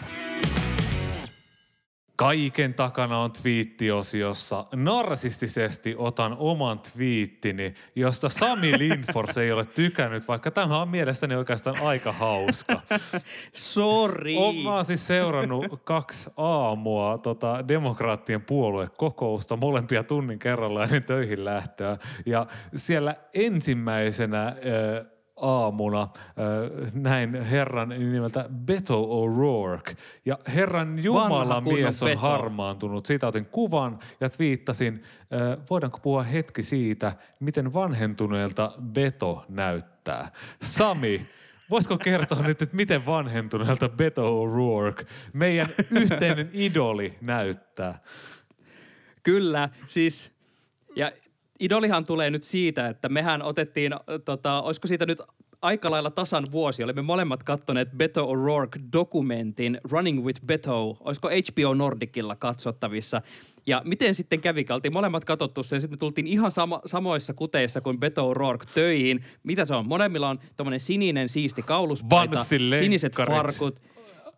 Kaiken 2.20 2.74
takana 2.74 3.18
on 3.18 3.32
twiittiosiossa. 3.32 4.66
Narsistisesti 4.74 5.94
otan 5.98 6.36
oman 6.38 6.78
twiittini, 6.78 7.74
josta 7.96 8.28
Sami 8.28 8.72
Linfors 8.78 9.38
ei 9.38 9.52
ole 9.52 9.64
tykännyt, 9.64 10.28
vaikka 10.28 10.50
tämä 10.50 10.82
on 10.82 10.88
mielestäni 10.88 11.34
oikeastaan 11.34 11.76
aika 11.82 12.12
hauska. 12.12 12.80
Mä 14.64 14.74
oon 14.74 14.84
siis 14.84 15.06
seurannut 15.06 15.66
kaksi 15.84 16.30
aamua 16.36 17.18
tota, 17.18 17.68
demokraattien 17.68 18.42
puoluekokousta, 18.42 19.56
molempia 19.56 20.04
tunnin 20.04 20.38
kerralla 20.38 20.84
ennen 20.84 21.04
töihin 21.04 21.44
lähtöä. 21.44 21.98
Ja 22.26 22.46
siellä 22.74 23.16
ensimmäisenä 23.34 24.56
ö, 24.64 25.04
aamuna 25.40 26.08
näin 26.94 27.42
herran 27.42 27.88
nimeltä 27.88 28.48
Beto 28.64 29.02
O'Rourke. 29.02 29.96
Ja 30.24 30.38
herran 30.54 31.04
Jumala 31.04 31.30
Vanha 31.30 31.60
kunnon 31.60 31.80
mies 31.80 32.02
on 32.02 32.08
Beto. 32.08 32.20
harmaantunut. 32.20 33.06
Siitä 33.06 33.26
otin 33.26 33.46
kuvan 33.46 33.98
ja 34.20 34.28
twiittasin, 34.28 35.02
voidaanko 35.70 35.98
puhua 35.98 36.22
hetki 36.22 36.62
siitä, 36.62 37.12
miten 37.40 37.72
vanhentuneelta 37.72 38.72
Beto 38.82 39.44
näyttää. 39.48 40.30
Sami, 40.62 41.20
voitko 41.70 41.98
kertoa 41.98 42.42
nyt, 42.42 42.62
että 42.62 42.76
miten 42.76 43.06
vanhentuneelta 43.06 43.88
Beto 43.88 44.44
O'Rourke, 44.44 45.06
meidän 45.32 45.66
yhteinen 45.90 46.50
idoli, 46.52 47.18
näyttää? 47.20 48.00
Kyllä, 49.22 49.68
siis 49.86 50.30
ja 50.96 51.12
idolihan 51.60 52.04
tulee 52.04 52.30
nyt 52.30 52.44
siitä, 52.44 52.88
että 52.88 53.08
mehän 53.08 53.42
otettiin, 53.42 53.92
tota, 54.24 54.62
olisiko 54.62 54.88
siitä 54.88 55.06
nyt 55.06 55.22
aika 55.62 55.90
lailla 55.90 56.10
tasan 56.10 56.46
vuosi, 56.52 56.84
olemme 56.84 57.02
molemmat 57.02 57.42
kattoneet 57.42 57.88
Beto 57.96 58.32
O'Rourke-dokumentin 58.32 59.80
Running 59.90 60.24
with 60.24 60.40
Beto, 60.46 60.96
olisiko 61.00 61.28
HBO 61.28 61.74
Nordicilla 61.74 62.36
katsottavissa. 62.36 63.22
Ja 63.66 63.82
miten 63.84 64.14
sitten 64.14 64.40
kävi? 64.40 64.66
Oltiin 64.70 64.92
molemmat 64.92 65.24
katsottu 65.24 65.62
sen, 65.62 65.80
sitten 65.80 65.96
me 65.96 65.98
tultiin 65.98 66.26
ihan 66.26 66.50
sama, 66.50 66.80
samoissa 66.84 67.34
kuteissa 67.34 67.80
kuin 67.80 68.00
Beto 68.00 68.32
O'Rourke 68.32 68.66
töihin. 68.74 69.24
Mitä 69.42 69.64
se 69.64 69.74
on? 69.74 69.88
Molemmilla 69.88 70.28
on 70.28 70.38
tommonen 70.56 70.80
sininen 70.80 71.28
siisti 71.28 71.62
kauluspaita, 71.62 72.44
siniset 72.78 73.16
farkut. 73.16 73.80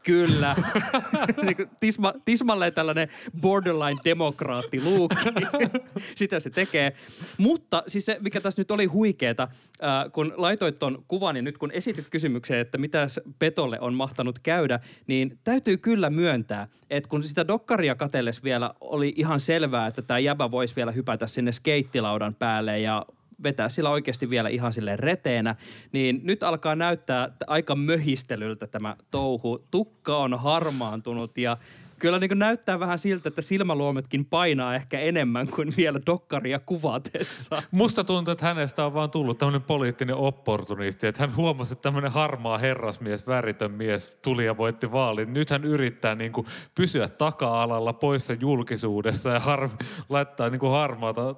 Kyllä. 0.02 0.56
niin 1.42 1.56
tisma, 1.80 2.12
tismalleen 2.24 2.72
tällainen 2.72 3.08
borderline 3.40 4.00
demokraatti 4.04 4.84
luukki. 4.84 5.28
Sitä 6.16 6.40
se 6.40 6.50
tekee. 6.50 6.92
Mutta 7.38 7.82
siis 7.86 8.06
se, 8.06 8.18
mikä 8.20 8.40
tässä 8.40 8.60
nyt 8.60 8.70
oli 8.70 8.84
huikeeta, 8.84 9.42
äh, 9.42 10.12
kun 10.12 10.34
laitoit 10.36 10.78
ton 10.78 11.04
kuvan 11.08 11.36
ja 11.36 11.42
nyt 11.42 11.58
kun 11.58 11.70
esitit 11.70 12.10
kysymyksen, 12.10 12.58
että 12.58 12.78
mitä 12.78 13.06
Petolle 13.38 13.80
on 13.80 13.94
mahtanut 13.94 14.38
käydä, 14.38 14.80
niin 15.06 15.38
täytyy 15.44 15.76
kyllä 15.76 16.10
myöntää, 16.10 16.68
että 16.90 17.08
kun 17.08 17.22
sitä 17.22 17.46
dokkaria 17.48 17.94
katelles 17.94 18.44
vielä 18.44 18.74
oli 18.80 19.12
ihan 19.16 19.40
selvää, 19.40 19.86
että 19.86 20.02
tämä 20.02 20.18
jäbä 20.18 20.50
voisi 20.50 20.76
vielä 20.76 20.92
hypätä 20.92 21.26
sinne 21.26 21.52
skeittilaudan 21.52 22.34
päälle 22.34 22.78
ja 22.78 23.06
vetää 23.42 23.68
sillä 23.68 23.90
oikeasti 23.90 24.30
vielä 24.30 24.48
ihan 24.48 24.72
sille 24.72 24.96
reteenä, 24.96 25.56
niin 25.92 26.20
nyt 26.22 26.42
alkaa 26.42 26.76
näyttää 26.76 27.28
aika 27.46 27.74
möhistelyltä 27.74 28.66
tämä 28.66 28.96
touhu. 29.10 29.66
Tukka 29.70 30.16
on 30.16 30.38
harmaantunut 30.38 31.38
ja 31.38 31.56
kyllä 32.02 32.18
niin 32.18 32.38
näyttää 32.38 32.80
vähän 32.80 32.98
siltä, 32.98 33.28
että 33.28 33.42
silmäluometkin 33.42 34.24
painaa 34.24 34.74
ehkä 34.74 35.00
enemmän 35.00 35.48
kuin 35.48 35.74
vielä 35.76 36.00
dokkaria 36.06 36.60
kuvatessa. 36.60 37.62
Musta 37.70 38.04
tuntuu, 38.04 38.32
että 38.32 38.46
hänestä 38.46 38.86
on 38.86 38.94
vaan 38.94 39.10
tullut 39.10 39.38
tämmöinen 39.38 39.62
poliittinen 39.62 40.16
opportunisti, 40.16 41.06
että 41.06 41.22
hän 41.22 41.36
huomasi, 41.36 41.72
että 41.72 41.82
tämmöinen 41.82 42.12
harmaa 42.12 42.58
herrasmies, 42.58 43.26
väritön 43.26 43.70
mies 43.70 44.18
tuli 44.22 44.44
ja 44.44 44.56
voitti 44.56 44.92
vaalin. 44.92 45.32
Nyt 45.32 45.50
hän 45.50 45.64
yrittää 45.64 46.14
niin 46.14 46.32
kuin 46.32 46.46
pysyä 46.74 47.08
taka-alalla 47.08 47.92
poissa 47.92 48.32
julkisuudessa 48.32 49.30
ja 49.30 49.40
har- 49.40 49.70
laittaa 50.08 50.50
niin 50.50 50.60
kuin 50.60 50.72
harmaata 50.72 51.34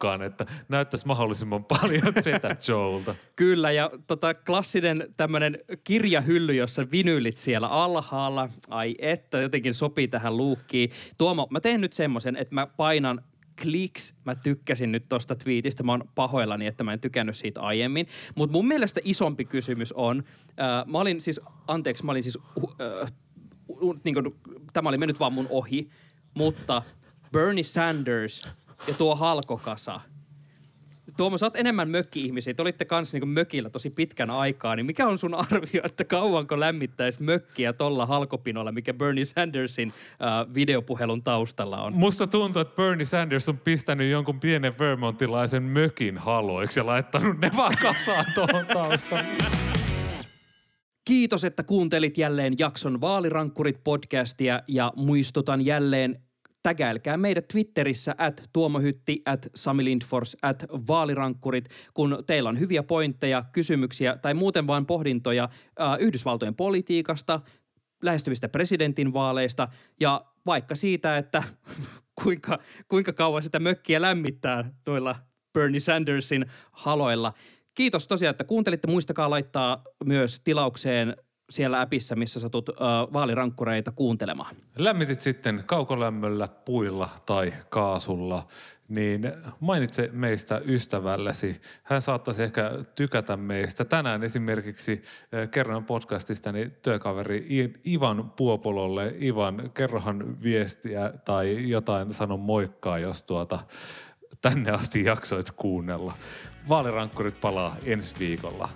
tukkaan, 0.00 0.22
että 0.22 0.46
näyttäisi 0.68 1.06
mahdollisimman 1.06 1.64
paljon 1.64 2.14
Zeta 2.24 2.56
Joelta. 2.68 3.14
Kyllä, 3.36 3.72
ja 3.72 3.90
tota, 4.06 4.34
klassinen 4.34 5.14
tämmöinen 5.16 5.58
kirjahylly, 5.84 6.54
jossa 6.54 6.90
vinyylit 6.90 7.36
siellä 7.36 7.68
alhaalla. 7.68 8.48
Ai 8.70 8.94
että, 8.98 9.38
jotenkin 9.38 9.74
sopii 9.74 10.08
tähän 10.08 10.36
luukkiin. 10.36 10.90
Tuomo, 11.18 11.46
mä 11.50 11.60
teen 11.60 11.80
nyt 11.80 11.92
semmoisen, 11.92 12.36
että 12.36 12.54
mä 12.54 12.66
painan 12.66 13.24
kliks. 13.62 14.14
Mä 14.24 14.34
tykkäsin 14.34 14.92
nyt 14.92 15.04
tosta 15.08 15.36
twiitistä. 15.36 15.82
Mä 15.82 15.92
oon 15.92 16.08
pahoillani, 16.14 16.66
että 16.66 16.84
mä 16.84 16.92
en 16.92 17.00
tykännyt 17.00 17.36
siitä 17.36 17.60
aiemmin. 17.60 18.06
Mutta 18.34 18.52
mun 18.52 18.68
mielestä 18.68 19.00
isompi 19.04 19.44
kysymys 19.44 19.92
on, 19.92 20.24
äh, 20.48 20.86
mä 20.86 20.98
olin 20.98 21.20
siis, 21.20 21.40
anteeksi, 21.66 22.04
mä 22.04 22.12
olin 22.12 22.22
siis, 22.22 22.36
uh, 22.36 22.76
äh, 23.02 23.12
niin 24.04 24.14
kuin, 24.14 24.34
tämä 24.72 24.88
oli 24.88 24.98
mennyt 24.98 25.20
vaan 25.20 25.32
mun 25.32 25.46
ohi, 25.50 25.88
mutta 26.34 26.82
Bernie 27.32 27.64
Sanders 27.64 28.42
ja 28.88 28.94
tuo 28.94 29.16
halkokasa– 29.16 30.00
Tuomo, 31.16 31.38
sä 31.38 31.46
oot 31.46 31.56
enemmän 31.56 31.90
mökki-ihmisiä. 31.90 32.54
Te 32.54 32.62
olitte 32.62 32.84
kanssa 32.84 33.18
niin 33.18 33.28
mökillä 33.28 33.70
tosi 33.70 33.90
pitkän 33.90 34.30
aikaa, 34.30 34.76
niin 34.76 34.86
mikä 34.86 35.06
on 35.06 35.18
sun 35.18 35.34
arvio, 35.34 35.80
että 35.84 36.04
kauanko 36.04 36.60
lämmittäisi 36.60 37.22
mökkiä 37.22 37.72
tolla 37.72 38.06
halkopinolla, 38.06 38.72
mikä 38.72 38.94
Bernie 38.94 39.24
Sandersin 39.24 39.92
äh, 40.12 40.54
videopuhelun 40.54 41.22
taustalla 41.22 41.82
on? 41.82 41.92
Musta 41.94 42.26
tuntuu, 42.26 42.62
että 42.62 42.74
Bernie 42.74 43.04
Sanders 43.04 43.48
on 43.48 43.58
pistänyt 43.58 44.10
jonkun 44.10 44.40
pienen 44.40 44.72
vermontilaisen 44.78 45.62
mökin 45.62 46.18
haloiksi 46.18 46.80
ja 46.80 46.86
laittanut 46.86 47.38
ne 47.38 47.50
vaan 47.56 47.74
kasaan 47.82 48.24
tuohon 48.34 48.66
taustalle. 48.66 49.24
Kiitos, 51.04 51.44
että 51.44 51.62
kuuntelit 51.62 52.18
jälleen 52.18 52.54
jakson 52.58 53.00
Vaalirankkurit 53.00 53.84
podcastia 53.84 54.62
ja 54.68 54.92
muistutan 54.96 55.66
jälleen, 55.66 56.22
tägäilkää 56.62 57.16
meidät 57.16 57.48
Twitterissä 57.48 58.14
at 58.18 58.48
tuomohytti, 58.52 59.22
at 59.24 59.46
Sami 59.54 59.84
Lindfors, 59.84 60.36
at 60.42 60.64
vaalirankkurit, 60.88 61.68
kun 61.94 62.24
teillä 62.26 62.48
on 62.48 62.60
hyviä 62.60 62.82
pointteja, 62.82 63.44
kysymyksiä 63.52 64.16
tai 64.16 64.34
muuten 64.34 64.66
vain 64.66 64.86
pohdintoja 64.86 65.44
äh, 65.80 65.96
Yhdysvaltojen 66.00 66.54
politiikasta, 66.54 67.40
lähestyvistä 68.02 68.48
presidentinvaaleista 68.48 69.68
ja 70.00 70.24
vaikka 70.46 70.74
siitä, 70.74 71.18
että 71.18 71.42
kuinka, 72.22 72.58
kuinka 72.88 73.12
kauan 73.12 73.42
sitä 73.42 73.60
mökkiä 73.60 74.00
lämmittää 74.00 74.72
noilla 74.86 75.16
Bernie 75.52 75.80
Sandersin 75.80 76.46
haloilla. 76.72 77.32
Kiitos 77.74 78.08
tosiaan, 78.08 78.30
että 78.30 78.44
kuuntelitte. 78.44 78.88
Muistakaa 78.88 79.30
laittaa 79.30 79.84
myös 80.04 80.40
tilaukseen 80.44 81.16
siellä 81.50 81.80
appissa, 81.80 82.16
missä 82.16 82.40
satut 82.40 82.68
äh, 82.68 82.76
vaalirankkureita 83.12 83.92
kuuntelemaan. 83.92 84.56
Lämmitit 84.78 85.20
sitten 85.20 85.62
kaukolämmöllä, 85.66 86.48
puilla 86.48 87.08
tai 87.26 87.52
kaasulla, 87.68 88.46
niin 88.88 89.32
mainitse 89.60 90.10
meistä 90.12 90.60
ystävällesi. 90.64 91.60
Hän 91.82 92.02
saattaisi 92.02 92.42
ehkä 92.42 92.70
tykätä 92.94 93.36
meistä. 93.36 93.84
Tänään 93.84 94.22
esimerkiksi 94.22 95.02
kerran 95.50 95.84
podcastistani 95.84 96.70
työkaveri 96.82 97.46
Ivan 97.86 98.32
Puopololle. 98.36 99.14
Ivan, 99.22 99.70
kerrohan 99.74 100.42
viestiä 100.42 101.12
tai 101.24 101.70
jotain, 101.70 102.12
sano 102.12 102.36
moikkaa, 102.36 102.98
jos 102.98 103.22
tuota 103.22 103.58
tänne 104.42 104.70
asti 104.70 105.04
jaksoit 105.04 105.50
kuunnella. 105.50 106.12
Vaalirankkurit 106.68 107.40
palaa 107.40 107.76
ensi 107.84 108.14
viikolla. 108.18 108.68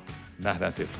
Nähdään 0.42 0.72
silloin. 0.72 0.98